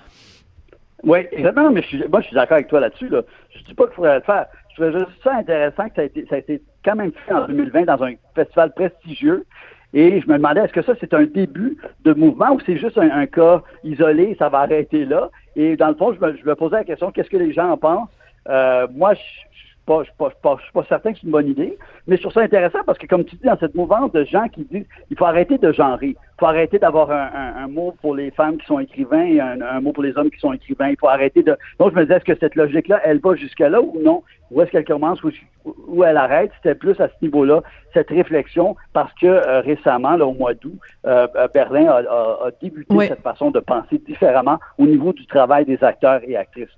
Oui, 1.04 1.20
exactement, 1.32 1.70
mais 1.70 1.84
moi, 2.10 2.22
je 2.22 2.28
suis 2.28 2.36
d'accord 2.36 2.56
avec 2.56 2.68
toi 2.68 2.80
là-dessus. 2.80 3.10
Là. 3.10 3.22
Je 3.56 3.64
dis 3.64 3.74
pas 3.76 3.86
qu'il 3.86 3.96
faudrait 3.96 4.16
le 4.16 4.22
faire. 4.22 4.48
Je 4.70 4.82
trouvais 4.82 5.00
juste 5.00 5.12
ça 5.24 5.36
intéressant 5.36 5.88
que 5.90 5.96
ça 5.96 6.02
a 6.02 6.06
été, 6.06 6.26
ça 6.28 6.36
a 6.36 6.38
été 6.40 6.62
quand 6.84 6.96
même 6.96 7.12
fait 7.26 7.34
en 7.34 7.48
2020 7.48 7.84
dans 7.86 8.04
un 8.04 8.14
festival 8.36 8.74
prestigieux. 8.74 9.46
Et 9.94 10.22
je 10.22 10.28
me 10.28 10.38
demandais, 10.38 10.62
est-ce 10.62 10.74
que 10.74 10.82
ça, 10.82 10.94
c'est 11.00 11.14
un 11.14 11.26
début 11.26 11.78
de 12.04 12.14
mouvement 12.14 12.52
ou 12.54 12.60
c'est 12.66 12.78
juste 12.78 12.98
un, 12.98 13.26
cas 13.28 13.62
isolé, 13.84 14.36
ça 14.40 14.50
va 14.50 14.60
arrêter 14.60 15.06
là? 15.06 15.30
Et 15.56 15.76
dans 15.76 15.90
le 15.90 15.96
fond, 15.96 16.14
je 16.14 16.20
me, 16.20 16.36
je 16.36 16.44
me 16.44 16.56
posais 16.56 16.78
la 16.78 16.84
question, 16.84 17.12
qu'est-ce 17.12 17.30
que 17.30 17.38
les 17.38 17.54
gens 17.54 17.70
en 17.70 17.78
pensent? 17.78 18.10
Euh, 18.50 18.88
moi, 18.94 19.14
je, 19.14 19.22
pas, 19.86 20.04
je 20.04 20.10
ne 20.24 20.30
suis, 20.60 20.72
pas 20.74 20.84
certain 20.88 21.12
que 21.12 21.20
c'est 21.20 21.26
une 21.26 21.32
bonne 21.32 21.48
idée, 21.48 21.78
mais 22.08 22.18
je 22.18 22.22
trouve 22.22 22.34
ça 22.34 22.42
intéressant 22.42 22.80
parce 22.86 22.98
que, 22.98 23.08
comme 23.08 23.26
tu 23.26 23.36
dis, 23.36 23.46
dans 23.46 23.58
cette 23.58 23.76
mouvance 23.76 24.12
de 24.12 24.24
gens 24.24 24.48
qui 24.48 24.64
disent 24.66 24.86
il 25.10 25.18
faut 25.18 25.26
arrêter 25.26 25.58
de 25.58 25.72
genrer, 25.72 26.10
il 26.10 26.40
faut 26.40 26.46
arrêter 26.46 26.80
d'avoir 26.80 27.12
un, 27.12 27.68
mot 27.68 27.94
pour 28.02 28.16
les 28.16 28.32
femmes 28.32 28.58
qui 28.58 28.66
sont 28.66 28.80
écrivains 28.80 29.26
et 29.26 29.40
un, 29.40 29.82
mot 29.82 29.92
pour 29.92 30.04
les 30.04 30.18
hommes 30.18 30.30
qui 30.30 30.40
sont 30.40 30.54
écrivains, 30.54 30.90
il 30.90 30.98
faut 31.00 31.08
arrêter 31.08 31.44
de... 31.44 31.56
Donc, 31.80 31.92
je 31.92 31.96
me 31.96 32.04
disais, 32.04 32.18
est-ce 32.18 32.26
que 32.26 32.38
cette 32.40 32.56
logique-là, 32.56 33.02
elle 33.04 33.20
va 33.20 33.36
jusqu'à 33.36 33.70
là 33.70 33.82
ou 33.82 34.00
non? 34.02 34.24
Où 34.52 34.62
est-ce 34.62 34.72
qu'elle 34.72 34.86
commence 34.86 35.24
ou 35.24 35.32
où 35.88 36.04
elle 36.04 36.18
arrête? 36.18 36.52
C'était 36.58 36.76
plus 36.76 37.00
à 37.00 37.08
ce 37.08 37.14
niveau-là, 37.22 37.62
cette 37.94 38.10
réflexion, 38.10 38.76
parce 38.94 39.12
que 39.14 39.28
euh, 39.28 39.62
récemment, 39.62 40.16
là, 40.16 40.26
au 40.26 40.34
mois 40.34 40.54
d'août, 40.54 40.78
euh, 41.06 41.28
euh, 41.36 41.48
Berlin 41.54 41.88
a, 41.88 42.52
débuté 42.62 43.08
cette 43.08 43.22
façon 43.22 43.52
de 43.52 43.60
penser 43.60 43.98
différemment 44.06 44.60
au 44.78 44.86
niveau 44.86 45.14
du 45.14 45.26
travail 45.26 45.66
des 45.66 45.84
acteurs 45.84 46.22
et 46.28 46.36
actrices 46.36 46.70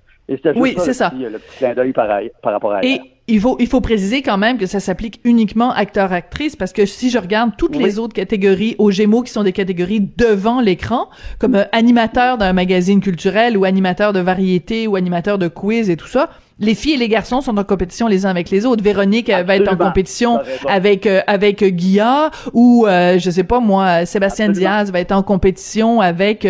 oui, 0.56 0.74
c'est 0.78 0.92
ça. 0.92 1.12
le 1.14 1.38
petit 1.38 1.58
clin 1.58 1.74
d'œil 1.74 1.92
par, 1.92 2.08
rapport 2.42 2.72
à 2.72 2.84
Et 2.84 3.00
il 3.28 3.40
faut, 3.40 3.56
il 3.58 3.66
faut 3.66 3.80
préciser 3.80 4.22
quand 4.22 4.38
même 4.38 4.56
que 4.56 4.66
ça 4.66 4.80
s'applique 4.80 5.20
uniquement 5.24 5.72
acteur-actrice 5.72 6.54
parce 6.54 6.72
que 6.72 6.86
si 6.86 7.10
je 7.10 7.18
regarde 7.18 7.52
toutes 7.58 7.76
les 7.76 7.98
autres 7.98 8.14
catégories 8.14 8.76
aux 8.78 8.90
Gémeaux 8.90 9.22
qui 9.22 9.32
sont 9.32 9.42
des 9.42 9.52
catégories 9.52 10.08
devant 10.16 10.60
l'écran, 10.60 11.08
comme 11.38 11.56
euh, 11.56 11.64
animateur 11.72 12.38
d'un 12.38 12.52
magazine 12.52 13.00
culturel 13.00 13.56
ou 13.56 13.64
animateur 13.64 14.12
de 14.12 14.20
variété 14.20 14.86
ou 14.86 14.96
animateur 14.96 15.38
de 15.38 15.48
quiz 15.48 15.90
et 15.90 15.96
tout 15.96 16.06
ça, 16.06 16.30
les 16.58 16.74
filles 16.74 16.94
et 16.94 16.96
les 16.96 17.08
garçons 17.08 17.42
sont 17.42 17.58
en 17.58 17.64
compétition 17.64 18.08
les 18.08 18.24
uns 18.24 18.30
avec 18.30 18.48
les 18.48 18.64
autres. 18.64 18.82
Véronique 18.82 19.28
euh, 19.28 19.42
va 19.42 19.56
être 19.56 19.70
en 19.70 19.76
compétition 19.76 20.40
avec 20.66 21.06
euh, 21.06 21.20
avec 21.26 21.62
Guilla 21.62 22.30
ou 22.54 22.86
euh, 22.86 23.18
je 23.18 23.30
sais 23.30 23.44
pas 23.44 23.60
moi 23.60 24.06
Sébastien 24.06 24.48
Diaz 24.48 24.90
va 24.90 25.00
être 25.00 25.12
en 25.12 25.22
compétition 25.22 26.00
avec 26.00 26.46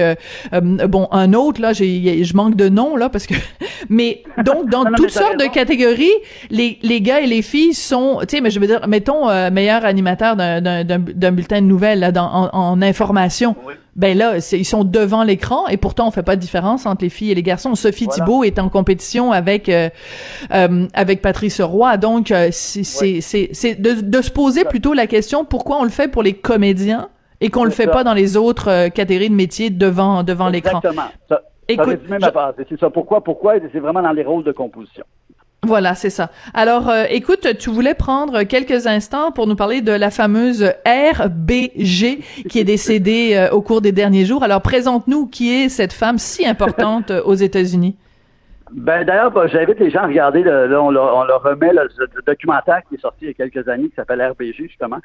bon 0.53 1.09
un 1.11 1.33
autre 1.33 1.61
là 1.61 1.73
j'ai 1.73 2.23
je 2.23 2.37
manque 2.37 2.57
de 2.57 2.69
nom 2.69 2.97
là 2.97 3.09
parce 3.09 3.27
que 3.27 3.35
mais 3.89 4.23
donc 4.45 4.71
dans 4.71 4.85
toutes 4.85 5.11
sortes 5.11 5.39
de 5.39 5.47
catégories 5.47 6.13
les 6.51 6.66
les 6.83 7.01
gars 7.01 7.21
et 7.21 7.27
les 7.27 7.43
filles 7.43 7.75
sont 7.75 8.19
tu 8.23 8.37
sais 8.37 8.41
mais 8.41 8.51
je 8.51 8.61
veux 8.61 8.67
dire 8.67 8.87
mettons 8.89 9.27
meilleur 9.51 9.85
animateur 9.85 10.37
d'un 10.37 11.33
bulletin 11.33 11.61
de 11.61 11.67
nouvelles 11.67 12.01
là 12.01 12.13
dans 12.13 12.51
en, 12.53 12.83
information 12.83 13.57
ben 13.97 14.17
là, 14.17 14.37
ils 14.53 14.65
sont 14.67 14.85
devant 14.85 15.25
l'écran 15.25 15.67
et 15.69 15.79
pourtant 15.79 16.07
on 16.07 16.11
fait 16.11 16.23
pas 16.23 16.37
de 16.37 16.41
différence 16.41 16.85
entre 16.85 17.03
les 17.03 17.09
filles 17.09 17.33
et 17.33 17.35
les 17.35 17.43
garçons. 17.43 17.75
Sophie 17.75 18.07
Thibault 18.07 18.45
est 18.45 18.59
en 18.59 18.69
compétition 18.69 19.33
avec 19.33 19.71
euh, 19.71 19.89
euh, 20.53 20.87
avec 20.93 21.23
Patrice 21.23 21.63
Roy, 21.63 21.97
donc 21.97 22.31
euh, 22.31 22.49
c'est 22.53 22.85
c'est 22.85 23.75
de, 23.75 24.03
de 24.03 24.23
se 24.23 24.31
poser 24.31 24.65
plutôt 24.65 24.93
la 24.93 25.07
question 25.07 25.47
pourquoi 25.47 25.79
on 25.79 25.85
le 25.85 25.91
fait 25.91 26.09
pour 26.09 26.23
les 26.23 26.35
comédiens 26.35 27.09
et 27.41 27.49
qu'on 27.49 27.65
le 27.65 27.71
fait 27.71 27.87
pas 27.87 28.05
dans 28.05 28.15
les 28.15 28.37
autres 28.37 28.89
catégories 28.89 29.31
de 29.31 29.35
métiers 29.35 29.71
devant 29.71 30.23
devant 30.23 30.51
l'écran? 30.51 30.79
Exactement. 30.79 31.09
Ça, 31.29 31.41
Écoute, 31.69 31.99
ça 32.21 32.55
C'est 32.69 32.79
ça. 32.79 32.91
Pourquoi 32.91 33.25
pourquoi? 33.25 33.55
C'est 33.73 33.81
vraiment 33.81 34.03
dans 34.03 34.13
les 34.13 34.23
rôles 34.23 34.45
de 34.45 34.53
composition. 34.53 35.05
Voilà, 35.67 35.97
c'est 35.97 36.11
ça. 36.11 36.31
Alors, 36.55 36.89
euh, 36.89 37.05
écoute, 37.11 37.59
tu 37.59 37.71
voulais 37.71 37.95
prendre 37.95 38.45
quelques 38.45 38.87
instants 38.87 39.33
pour 39.33 39.49
nous 39.49 39.57
parler 39.57 39.81
de 39.81 39.91
la 39.91 40.11
fameuse 40.11 40.73
RBG 40.87 42.21
qui 42.49 42.61
est 42.61 42.65
décédée 42.65 43.33
euh, 43.35 43.53
au 43.53 43.63
cours 43.63 43.81
des 43.81 43.91
derniers 43.91 44.25
jours. 44.25 44.45
Alors, 44.45 44.63
présente-nous 44.63 45.27
qui 45.27 45.53
est 45.53 45.69
cette 45.69 45.93
femme 45.93 46.19
si 46.19 46.47
importante 46.47 47.11
euh, 47.11 47.21
aux 47.25 47.35
États-Unis. 47.35 47.97
Ben 48.71 49.05
d'ailleurs, 49.05 49.33
bah, 49.33 49.49
j'invite 49.49 49.81
les 49.81 49.91
gens 49.91 50.03
à 50.03 50.07
regarder, 50.07 50.41
on, 50.47 50.91
leur, 50.91 51.43
remet 51.43 51.73
le, 51.73 51.89
documentaire 52.25 52.83
qui 52.89 52.95
est 52.95 53.01
sorti 53.01 53.19
il 53.23 53.29
y 53.29 53.31
a 53.31 53.35
quelques 53.35 53.69
années, 53.69 53.89
qui 53.89 53.95
s'appelle 53.97 54.23
RBG, 54.23 54.69
justement, 54.69 54.99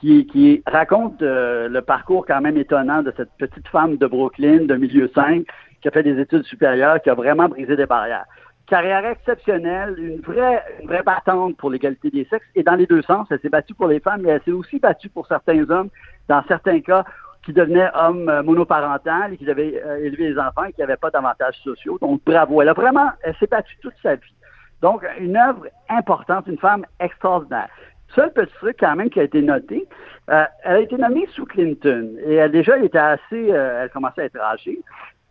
qui, 0.00 0.26
qui 0.26 0.62
raconte 0.66 1.20
le 1.20 1.80
parcours 1.80 2.24
quand 2.26 2.40
même 2.40 2.56
étonnant 2.56 3.02
de 3.02 3.12
cette 3.16 3.30
petite 3.38 3.68
femme 3.68 3.96
de 3.96 4.06
Brooklyn, 4.06 4.64
de 4.64 4.76
milieu 4.76 5.10
5, 5.14 5.44
qui 5.80 5.88
a 5.88 5.90
fait 5.90 6.02
des 6.02 6.18
études 6.20 6.44
supérieures, 6.44 7.00
qui 7.02 7.10
a 7.10 7.14
vraiment 7.14 7.48
brisé 7.48 7.76
des 7.76 7.86
barrières 7.86 8.26
carrière 8.66 9.04
exceptionnelle, 9.06 9.94
une 9.98 10.20
vraie, 10.20 10.62
une 10.80 10.88
vraie 10.88 11.02
battante 11.02 11.56
pour 11.56 11.70
l'égalité 11.70 12.10
des 12.10 12.24
sexes, 12.24 12.46
et 12.54 12.62
dans 12.62 12.74
les 12.74 12.86
deux 12.86 13.02
sens, 13.02 13.26
elle 13.30 13.40
s'est 13.40 13.48
battue 13.48 13.74
pour 13.74 13.88
les 13.88 14.00
femmes, 14.00 14.22
mais 14.22 14.30
elle 14.30 14.42
s'est 14.42 14.52
aussi 14.52 14.78
battue 14.78 15.08
pour 15.08 15.26
certains 15.26 15.68
hommes, 15.70 15.88
dans 16.28 16.42
certains 16.48 16.80
cas, 16.80 17.04
qui 17.44 17.52
devenaient 17.52 17.88
hommes 17.94 18.28
euh, 18.28 18.42
monoparentales 18.42 19.34
et 19.34 19.36
qui 19.36 19.44
devaient 19.44 19.80
euh, 19.84 20.04
élever 20.04 20.30
les 20.30 20.38
enfants 20.38 20.64
et 20.64 20.72
qui 20.72 20.80
n'avaient 20.80 20.96
pas 20.96 21.10
d'avantages 21.10 21.56
sociaux. 21.62 21.96
Donc, 22.00 22.20
bravo. 22.26 22.60
Elle 22.60 22.68
a 22.68 22.72
vraiment, 22.72 23.10
elle 23.22 23.36
s'est 23.36 23.46
battue 23.46 23.76
toute 23.80 23.94
sa 24.02 24.16
vie. 24.16 24.34
Donc, 24.82 25.06
une 25.20 25.36
œuvre 25.36 25.68
importante, 25.88 26.48
une 26.48 26.58
femme 26.58 26.84
extraordinaire. 26.98 27.68
Seul 28.14 28.32
petit 28.32 28.52
truc 28.54 28.76
quand 28.80 28.96
même 28.96 29.10
qui 29.10 29.20
a 29.20 29.22
été 29.22 29.42
noté, 29.42 29.86
euh, 30.30 30.44
elle 30.64 30.76
a 30.76 30.80
été 30.80 30.96
nommée 30.96 31.26
sous 31.34 31.44
Clinton 31.44 32.16
et 32.24 32.34
elle 32.34 32.50
déjà 32.50 32.76
elle 32.76 32.84
était 32.84 32.98
assez, 32.98 33.48
elle 33.48 33.90
commençait 33.90 34.22
à 34.22 34.24
être 34.24 34.40
âgée. 34.40 34.80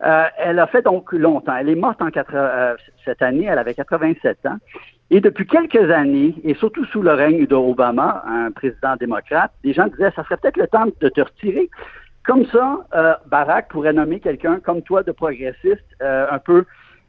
Euh, 0.04 0.24
elle 0.36 0.58
a 0.58 0.66
fait 0.66 0.82
donc 0.82 1.12
longtemps. 1.12 1.56
Elle 1.56 1.70
est 1.70 1.74
morte 1.74 2.02
en 2.02 2.08
euh, 2.34 2.74
cette 3.04 3.22
année, 3.22 3.46
elle 3.46 3.58
avait 3.58 3.74
87 3.74 4.46
ans. 4.46 4.58
Et 5.10 5.20
depuis 5.20 5.46
quelques 5.46 5.90
années, 5.90 6.34
et 6.44 6.54
surtout 6.54 6.84
sous 6.86 7.00
le 7.00 7.12
règne 7.12 7.46
d'Obama, 7.46 8.22
un 8.26 8.50
président 8.50 8.96
démocrate, 8.96 9.52
des 9.62 9.72
gens 9.72 9.86
disaient, 9.86 10.10
ça 10.14 10.24
serait 10.24 10.36
peut-être 10.36 10.58
le 10.58 10.66
temps 10.66 10.86
de 11.00 11.08
te 11.08 11.20
retirer. 11.20 11.70
Comme 12.24 12.44
ça, 12.46 12.80
euh, 12.94 13.14
Barack 13.26 13.68
pourrait 13.68 13.92
nommer 13.92 14.20
quelqu'un 14.20 14.58
comme 14.58 14.82
toi 14.82 15.02
de 15.02 15.12
progressiste, 15.12 15.84
un 16.00 16.38
peu 16.40 16.64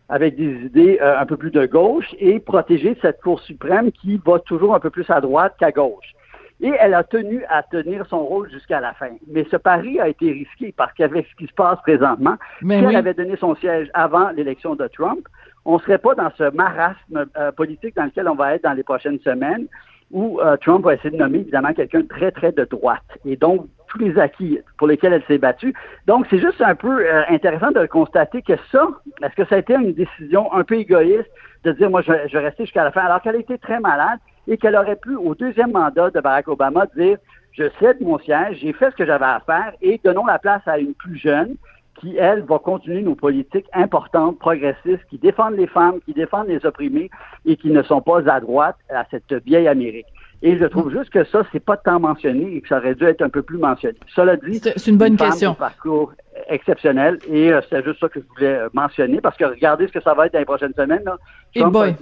avec 0.10 0.38
des 0.38 0.54
idées 0.66 1.00
un 1.02 1.26
peu 1.26 1.36
plus 1.36 1.52
de 1.52 1.66
gauche, 1.66 2.16
et 2.20 2.40
protéger 2.40 2.98
cette 3.02 3.20
Cour 3.22 3.42
suprême 3.42 3.92
qui 3.92 4.22
va 4.24 4.40
toujours 4.40 4.76
un 4.76 4.80
peu 4.80 4.92
plus 4.92 5.10
à 5.10 5.20
droite 5.20 5.56
qu'à 5.60 5.72
gauche. 5.72 6.14
Et 6.60 6.74
elle 6.80 6.96
a 6.96 7.04
tenu 7.04 7.44
à 7.50 7.62
tenir 7.62 8.06
son 8.08 8.26
rôle 8.26 8.50
jusqu'à 8.50 8.80
la 8.80 8.94
fin. 8.94 9.12
Mais 9.28 9.46
ce 9.52 9.58
pari 9.58 10.00
a 10.00 10.08
été 10.08 10.32
risqué 10.32 10.74
parce 10.76 10.92
qu'avec 10.94 11.28
ce 11.28 11.36
qui 11.36 11.48
se 11.48 11.54
passe 11.54 11.80
présentement, 11.82 12.36
si 12.62 12.68
elle 12.72 12.96
avait 12.96 13.14
donné 13.14 13.36
son 13.38 13.56
siège 13.56 13.90
avant 13.94 14.32
l'élection 14.32 14.76
de 14.76 14.88
Trump, 14.88 15.28
on 15.66 15.76
ne 15.76 15.80
serait 15.82 16.00
pas 16.00 16.16
dans 16.16 16.32
ce 16.38 16.50
marasme 16.56 17.26
euh, 17.38 17.52
politique 17.52 17.96
dans 17.96 18.06
lequel 18.06 18.28
on 18.28 18.36
va 18.36 18.56
être 18.56 18.64
dans 18.64 18.74
les 18.74 18.84
prochaines 18.84 19.20
semaines. 19.20 19.68
où 20.12 20.40
euh, 20.40 20.56
Trump 20.58 20.86
va 20.86 20.94
essayer 20.94 21.12
de 21.12 21.18
nommer 21.18 21.40
évidemment 21.40 21.74
quelqu'un 21.74 22.02
très, 22.04 22.32
très 22.32 22.52
de 22.52 22.64
droite. 22.64 23.04
Et 23.26 23.36
donc, 23.36 23.68
tous 23.88 24.00
les 24.00 24.18
acquis 24.18 24.60
pour 24.78 24.88
lesquels 24.88 25.14
elle 25.14 25.24
s'est 25.28 25.38
battue. 25.38 25.74
Donc, 26.06 26.26
c'est 26.30 26.40
juste 26.40 26.62
un 26.62 26.76
peu 26.76 27.06
euh, 27.06 27.24
intéressant 27.30 27.72
de 27.72 27.86
constater 27.86 28.42
que 28.42 28.54
ça, 28.72 28.88
est-ce 29.22 29.36
que 29.36 29.46
ça 29.46 29.56
a 29.56 29.58
été 29.60 29.74
une 29.74 29.94
décision 29.94 30.52
un 30.54 30.64
peu 30.64 30.76
égoïste 30.76 31.30
de 31.64 31.72
dire, 31.74 31.90
moi, 31.90 32.02
je, 32.02 32.14
je 32.28 32.38
vais 32.38 32.46
rester 32.46 32.64
jusqu'à 32.66 32.84
la 32.84 32.92
fin, 32.92 33.02
alors 33.02 33.22
qu'elle 33.22 33.36
a 33.36 33.40
été 33.40 33.58
très 33.58 33.80
malade 33.80 34.20
et 34.48 34.58
qu'elle 34.58 34.76
aurait 34.76 34.96
pu, 34.96 35.16
au 35.16 35.36
deuxième 35.36 35.72
mandat 35.72 36.10
de 36.10 36.20
Barack 36.20 36.48
Obama, 36.48 36.86
dire, 36.96 37.18
je 37.52 37.66
cède 37.80 38.02
mon 38.02 38.20
siège, 38.20 38.60
j'ai 38.62 38.74
fait 38.74 38.92
ce 38.92 38.96
que 38.96 39.06
j'avais 39.06 39.26
à 39.26 39.42
faire 39.46 39.74
et 39.82 40.00
donnons 40.04 40.26
la 40.26 40.40
place 40.40 40.62
à 40.68 40.78
une 40.78 40.94
plus 40.94 41.18
jeune 41.18 41.56
qui, 42.00 42.16
elle, 42.16 42.44
va 42.44 42.60
continuer 42.60 43.02
nos 43.02 43.16
politiques 43.16 43.66
importantes, 43.74 44.38
progressistes, 44.38 45.04
qui 45.10 45.18
défendent 45.18 45.56
les 45.56 45.66
femmes, 45.66 46.00
qui 46.06 46.14
défendent 46.14 46.48
les 46.48 46.64
opprimés 46.64 47.10
et 47.46 47.56
qui 47.56 47.72
ne 47.72 47.82
sont 47.82 48.02
pas 48.02 48.30
à 48.30 48.40
droite 48.40 48.78
à 48.90 49.04
cette 49.10 49.34
vieille 49.46 49.68
Amérique. 49.68 50.06
Et 50.44 50.56
je 50.58 50.66
trouve 50.66 50.92
juste 50.92 51.10
que 51.10 51.24
ça, 51.24 51.42
c'est 51.52 51.60
pas 51.64 51.78
tant 51.78 52.00
mentionné 52.00 52.56
et 52.56 52.62
que 52.62 52.68
ça 52.68 52.78
aurait 52.78 52.94
dû 52.94 53.06
être 53.06 53.24
un 53.24 53.30
peu 53.30 53.42
plus 53.42 53.58
mentionné. 53.58 53.98
Cela 54.16 54.36
dit, 54.36 54.60
c'est 54.60 54.88
une 54.88 54.98
bonne 54.98 55.18
question. 55.18 55.56
parcours 55.56 56.14
exceptionnel 56.50 57.18
et 57.28 57.52
euh, 57.52 57.62
c'est 57.68 57.84
juste 57.84 58.00
ça 58.00 58.10
que 58.10 58.20
je 58.20 58.26
voulais 58.36 58.54
euh, 58.54 58.70
mentionner 58.72 59.20
parce 59.20 59.36
que 59.36 59.46
regardez 59.46 59.88
ce 59.88 59.94
que 59.94 60.02
ça 60.02 60.14
va 60.14 60.28
être 60.28 60.34
dans 60.34 60.40
les 60.40 60.46
prochaines 60.46 60.74
semaines. 60.74 61.02
Là. 61.04 61.18
Et 61.56 61.64
boy. 61.64 61.96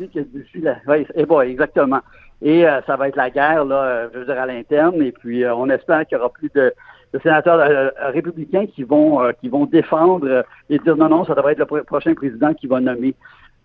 et 1.16 1.26
boy, 1.26 1.50
exactement. 1.50 2.02
Et 2.42 2.68
euh, 2.68 2.82
ça 2.86 2.96
va 2.96 3.08
être 3.08 3.16
la 3.16 3.30
guerre, 3.30 3.66
là, 3.66 4.10
je 4.14 4.20
veux 4.20 4.26
dire, 4.26 4.40
à 4.40 4.46
l'interne. 4.46 5.02
Et 5.02 5.12
puis, 5.12 5.46
on 5.46 5.70
espère 5.70 6.06
qu'il 6.06 6.18
y 6.18 6.20
aura 6.20 6.30
plus 6.30 6.52
de, 6.54 6.74
de 7.14 7.20
sénateurs 7.20 7.92
républicains 8.14 8.66
qui 8.68 8.84
vont 8.84 9.32
qui 9.40 9.50
vont 9.50 9.66
défendre 9.66 10.44
et 10.70 10.80
dire 10.80 10.98
non, 10.98 11.10
non, 11.10 11.26
ça 11.26 11.34
devrait 11.34 11.54
être 11.54 11.60
le 11.74 11.84
prochain 11.84 12.14
président 12.14 12.54
qui 12.54 12.68
va 12.68 12.80
nommer 12.80 13.16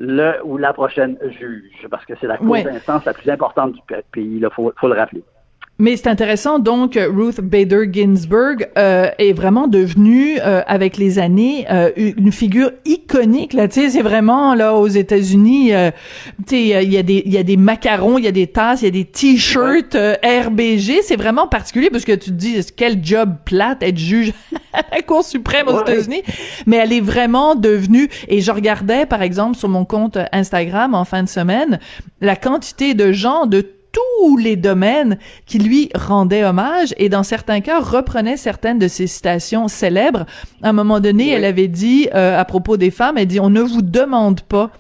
le 0.01 0.43
ou 0.45 0.57
la 0.57 0.73
prochaine 0.73 1.17
juge, 1.39 1.87
parce 1.91 2.05
que 2.07 2.15
c'est 2.21 2.27
la 2.27 2.39
cour 2.39 2.57
d'instance 2.57 3.05
la 3.05 3.13
plus 3.13 3.29
importante 3.29 3.73
du 3.73 3.81
pays, 4.13 4.39
il 4.41 4.49
faut, 4.51 4.73
faut 4.77 4.89
le 4.89 4.95
rappeler. 4.95 5.23
Mais 5.81 5.97
c'est 5.97 6.09
intéressant, 6.09 6.59
donc 6.59 6.99
Ruth 6.99 7.41
Bader 7.41 7.89
Ginsburg 7.91 8.69
euh, 8.77 9.09
est 9.19 9.33
vraiment 9.33 9.67
devenue, 9.67 10.39
euh, 10.39 10.61
avec 10.67 10.99
les 10.99 11.19
années, 11.19 11.65
euh, 11.71 11.91
une 11.97 12.33
figure 12.33 12.71
iconique. 12.85 13.55
Là, 13.55 13.67
tu 13.67 13.81
sais, 13.81 13.89
c'est 13.89 14.03
vraiment 14.03 14.55
là 14.55 14.75
aux 14.75 14.89
États-Unis, 14.89 15.73
euh, 15.73 15.91
tu 16.47 16.57
sais, 16.57 16.85
il 16.85 16.93
y 16.93 16.99
a 16.99 17.03
des 17.03 17.23
il 17.25 17.33
y 17.33 17.39
a 17.39 17.43
des 17.43 17.57
macarons, 17.57 18.19
il 18.19 18.25
y 18.25 18.29
a 18.29 18.33
des 18.33 18.47
tasses, 18.47 18.83
il 18.83 18.85
y 18.85 18.89
a 18.89 18.91
des 18.91 19.07
t-shirts 19.07 19.97
RBG. 19.97 21.01
C'est 21.03 21.17
vraiment 21.17 21.49
particulier 21.49 21.89
parce 21.89 22.05
que 22.05 22.13
tu 22.13 22.29
te 22.31 22.37
dis 22.37 22.61
quel 22.77 23.03
job 23.03 23.37
plate 23.47 23.83
être 23.83 23.97
juge 23.97 24.35
à 24.75 24.83
la 24.93 25.01
Cour 25.01 25.25
suprême 25.25 25.67
aux 25.69 25.81
États-Unis? 25.81 26.23
Mais 26.67 26.77
elle 26.77 26.93
est 26.93 27.01
vraiment 27.01 27.55
devenue. 27.55 28.11
Et 28.29 28.43
je 28.43 28.53
regardais, 28.53 29.07
par 29.07 29.23
exemple, 29.23 29.57
sur 29.57 29.71
mon 29.71 29.87
compte 29.87 30.19
Instagram 30.31 30.95
en 30.95 31.07
fin 31.07 31.23
de 31.23 31.29
semaine, 31.29 31.81
la 32.21 32.37
quantité 32.37 32.93
de 32.93 33.13
gens 33.13 33.47
de 33.47 33.80
tous 33.93 34.37
les 34.37 34.57
domaines 34.57 35.19
qui 35.47 35.59
lui 35.59 35.91
rendaient 35.95 36.45
hommage 36.45 36.95
et 36.97 37.09
dans 37.09 37.23
certains 37.23 37.61
cas 37.61 37.81
reprenaient 37.81 38.37
certaines 38.37 38.79
de 38.79 38.89
ses 38.89 39.07
citations 39.07 39.69
célèbres. 39.69 40.27
À 40.63 40.71
un 40.71 40.73
moment 40.73 41.01
donné, 41.01 41.31
elle 41.31 41.45
avait 41.45 41.69
dit 41.69 42.09
euh, 42.15 42.39
à 42.39 42.45
propos 42.45 42.77
des 42.77 42.91
femmes, 42.91 43.19
elle 43.19 43.27
dit 43.27 43.41
on 43.41 43.51
ne 43.51 43.63
vous 43.63 43.83
demande 43.83 44.43
pas 44.43 44.71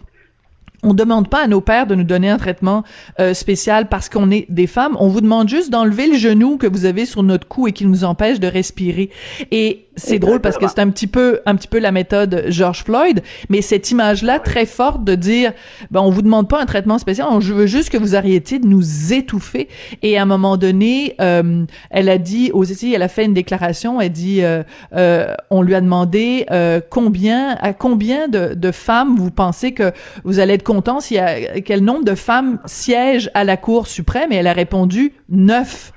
on 0.83 0.95
demande 0.95 1.29
pas 1.29 1.45
à 1.45 1.47
nos 1.47 1.61
pères 1.61 1.87
de 1.87 1.95
nous 1.95 2.05
donner 2.05 2.31
un 2.31 2.39
traitement 2.39 2.85
euh, 3.19 3.35
spécial 3.35 3.89
parce 3.89 4.09
qu'on 4.09 4.31
est 4.31 4.47
des 4.49 4.67
femmes. 4.67 4.97
On 4.99 5.09
vous 5.09 5.21
demande 5.21 5.49
juste 5.49 5.71
d'enlever 5.71 6.07
le 6.07 6.17
genou 6.17 6.57
que 6.57 6.67
vous 6.67 6.87
avez 6.87 7.05
sur 7.05 7.23
notre 7.23 7.47
cou 7.47 7.69
et 7.69 7.73
qui 7.73 7.85
nous 7.85 8.05
empêche 8.05 8.41
de 8.41 8.47
respirer. 8.47 9.11
Et 9.51 9.89
c'est 10.01 10.19
drôle 10.19 10.41
parce 10.41 10.59
que 10.59 10.67
c'est 10.69 10.81
un 10.81 10.91
petit 10.91 11.07
peu, 11.07 11.41
un 11.47 11.55
petit 11.55 11.69
peu 11.69 11.79
la 11.79 11.93
méthode 11.93 12.45
George 12.49 12.85
Floyd, 12.85 13.23
mais 13.49 13.63
cette 13.63 13.91
image-là 13.91 14.39
très 14.39 14.67
forte 14.67 15.05
de 15.05 15.15
dire, 15.15 15.53
ben 15.91 16.01
on 16.01 16.11
vous 16.11 16.23
demande 16.23 16.49
pas 16.49 16.61
un 16.61 16.67
traitement 16.67 16.99
spécial, 16.99 17.29
on 17.31 17.39
veut 17.39 17.67
juste 17.67 17.91
que 17.91 17.99
vous 17.99 18.17
arrêtiez 18.17 18.59
de 18.59 18.67
nous 18.67 19.13
étouffer. 19.13 19.69
Et 20.03 20.19
à 20.19 20.23
un 20.23 20.27
moment 20.27 20.57
donné, 20.57 21.15
euh, 21.21 21.65
elle 21.91 22.09
a 22.09 22.19
dit 22.19 22.51
aussi, 22.53 22.93
elle 22.95 23.03
a 23.03 23.09
fait 23.09 23.25
une 23.25 23.35
déclaration, 23.35 24.01
elle 24.01 24.13
dit, 24.13 24.43
euh, 24.43 24.63
euh, 24.97 25.35
on 25.51 25.63
lui 25.63 25.75
a 25.75 25.81
demandé 25.81 26.47
combien, 26.91 27.57
à 27.61 27.73
combien 27.73 28.29
de, 28.29 28.55
de 28.55 28.71
femmes 28.71 29.17
vous 29.17 29.31
pensez 29.31 29.73
que 29.73 29.93
vous 30.25 30.39
allez 30.39 30.55
être 30.55 30.63
content 30.63 31.01
s'il 31.01 31.17
y 31.17 31.21
a 31.21 31.61
quel 31.61 31.85
nombre 31.85 32.05
de 32.05 32.15
femmes 32.15 32.59
siègent 32.65 33.31
à 33.35 33.45
la 33.45 33.57
Cour 33.57 33.87
suprême, 33.87 34.33
et 34.33 34.37
elle 34.37 34.47
a 34.47 34.53
répondu 34.53 35.13
neuf. 35.29 35.93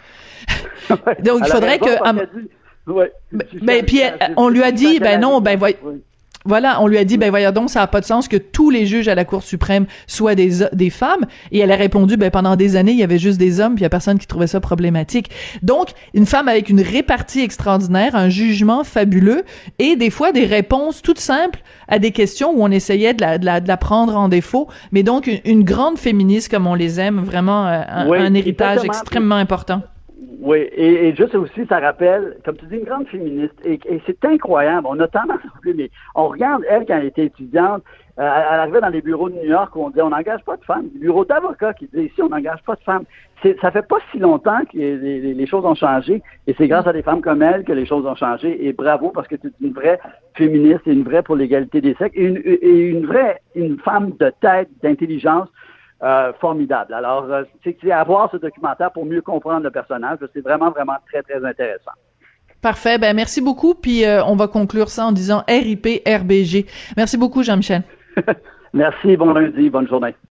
Donc 0.89 1.41
il 1.45 1.51
faudrait 1.51 1.79
que 1.79 1.97
Ouais. 2.87 3.11
Ben 3.61 3.85
puis 3.85 4.01
on 4.37 4.49
lui 4.49 4.63
a 4.63 4.71
dit, 4.71 4.99
ben 4.99 5.19
non, 5.19 5.41
ben 5.41 5.57
voyez. 5.57 5.77
Voilà, 6.45 6.81
on 6.81 6.87
lui 6.87 6.97
a 6.97 7.05
dit, 7.05 7.17
ben 7.17 7.29
voyons 7.29 7.51
donc, 7.51 7.69
ça 7.69 7.79
n'a 7.79 7.87
pas 7.87 8.01
de 8.01 8.05
sens 8.05 8.27
que 8.27 8.35
tous 8.35 8.69
les 8.69 8.85
juges 8.85 9.07
à 9.07 9.15
la 9.15 9.23
Cour 9.23 9.43
suprême 9.43 9.85
soient 10.07 10.35
des, 10.35 10.59
des 10.73 10.89
femmes. 10.89 11.25
Et 11.51 11.59
elle 11.59 11.71
a 11.71 11.77
répondu, 11.77 12.17
ben 12.17 12.29
pendant 12.31 12.57
des 12.57 12.75
années, 12.75 12.91
il 12.91 12.97
y 12.97 13.03
avait 13.03 13.17
juste 13.17 13.39
des 13.39 13.61
hommes, 13.61 13.75
puis 13.75 13.81
il 13.81 13.83
y 13.83 13.85
a 13.85 13.89
personne 13.89 14.19
qui 14.19 14.27
trouvait 14.27 14.47
ça 14.47 14.59
problématique. 14.59 15.29
Donc, 15.61 15.91
une 16.13 16.25
femme 16.25 16.49
avec 16.49 16.69
une 16.69 16.81
répartie 16.81 17.41
extraordinaire, 17.41 18.15
un 18.15 18.27
jugement 18.27 18.83
fabuleux, 18.83 19.43
et 19.79 19.95
des 19.95 20.09
fois 20.09 20.33
des 20.33 20.45
réponses 20.45 21.01
toutes 21.01 21.19
simples 21.19 21.61
à 21.87 21.97
des 21.99 22.11
questions 22.11 22.51
où 22.51 22.61
on 22.61 22.71
essayait 22.71 23.13
de 23.13 23.21
la, 23.21 23.37
de 23.37 23.45
la, 23.45 23.61
de 23.61 23.67
la 23.67 23.77
prendre 23.77 24.17
en 24.17 24.27
défaut. 24.27 24.67
Mais 24.91 25.03
donc, 25.03 25.29
une, 25.45 25.63
grande 25.63 25.97
féministe 25.97 26.51
comme 26.51 26.67
on 26.67 26.75
les 26.75 26.99
aime, 26.99 27.21
vraiment 27.23 27.67
euh, 27.67 27.81
un 27.87 28.33
héritage 28.33 28.83
extrêmement 28.83 29.35
important. 29.35 29.81
Oui, 30.39 30.67
et, 30.75 31.15
juste 31.15 31.36
aussi, 31.36 31.65
ça 31.67 31.79
rappelle, 31.79 32.38
comme 32.45 32.57
tu 32.57 32.65
dis, 32.65 32.77
une 32.77 32.83
grande 32.83 33.07
féministe. 33.07 33.53
Et, 33.63 33.79
c'est 34.05 34.23
incroyable. 34.25 34.88
On 34.89 34.99
a 34.99 35.07
tendance 35.07 35.39
mais 35.65 35.89
on 36.15 36.27
regarde 36.27 36.63
elle 36.69 36.86
quand 36.86 36.97
elle 36.97 37.07
était 37.07 37.25
étudiante. 37.25 37.83
Euh, 38.19 38.21
elle 38.21 38.59
arrivait 38.59 38.81
dans 38.81 38.89
les 38.89 39.01
bureaux 39.01 39.29
de 39.29 39.36
New 39.36 39.49
York 39.49 39.75
où 39.75 39.86
on 39.86 39.89
disait 39.89 40.03
on 40.03 40.12
n'engage 40.12 40.43
pas 40.43 40.55
de 40.55 40.63
femmes. 40.63 40.88
Les 40.93 40.99
bureaux 40.99 41.25
d'avocats 41.25 41.73
qui 41.73 41.88
disaient 41.88 42.05
ici 42.05 42.21
on 42.21 42.29
n'engage 42.29 42.62
pas 42.63 42.75
de 42.75 42.81
femmes. 42.81 43.05
Ça 43.59 43.71
fait 43.71 43.88
pas 43.88 43.97
si 44.12 44.19
longtemps 44.19 44.59
que 44.71 44.77
les, 44.77 45.45
choses 45.47 45.65
ont 45.65 45.73
changé. 45.73 46.21
Et 46.45 46.53
c'est 46.57 46.67
grâce 46.67 46.86
à 46.86 46.93
des 46.93 47.01
femmes 47.01 47.21
comme 47.21 47.41
elle 47.41 47.63
que 47.63 47.73
les 47.73 47.86
choses 47.86 48.05
ont 48.05 48.15
changé. 48.15 48.67
Et 48.67 48.71
bravo 48.71 49.09
parce 49.09 49.27
que 49.27 49.36
tu 49.36 49.47
es 49.47 49.51
une 49.62 49.73
vraie 49.73 49.99
féministe 50.36 50.81
et 50.86 50.91
une 50.91 51.03
vraie 51.03 51.23
pour 51.23 51.36
l'égalité 51.36 51.81
des 51.81 51.95
sexes 51.95 52.15
et 52.15 52.23
une, 52.23 52.38
et 52.45 52.69
une 52.69 53.05
vraie 53.05 53.41
une 53.55 53.79
femme 53.79 54.12
de 54.19 54.31
tête, 54.41 54.69
d'intelligence 54.83 55.49
euh, 56.03 56.33
formidable. 56.41 56.93
Alors, 56.93 57.23
euh, 57.31 57.43
c'est 57.63 57.91
à 57.91 58.03
voir 58.03 58.29
ce 58.31 58.37
documentaire 58.37 58.91
pour 58.91 59.05
mieux 59.05 59.21
comprendre 59.21 59.63
le 59.63 59.71
personnage. 59.71 60.19
C'est 60.33 60.41
vraiment, 60.41 60.69
vraiment 60.69 60.97
très, 61.09 61.23
très 61.23 61.43
intéressant. 61.45 61.91
Parfait. 62.61 62.97
Ben, 62.97 63.15
merci 63.15 63.41
beaucoup. 63.41 63.73
Puis, 63.73 64.05
euh, 64.05 64.23
on 64.25 64.35
va 64.35 64.47
conclure 64.47 64.89
ça 64.89 65.05
en 65.05 65.11
disant 65.11 65.43
RIP 65.47 66.01
RBG. 66.05 66.65
Merci 66.97 67.17
beaucoup, 67.17 67.43
Jean-Michel. 67.43 67.83
merci. 68.73 69.15
Bon 69.15 69.33
lundi. 69.33 69.69
Bonne 69.69 69.87
journée. 69.87 70.15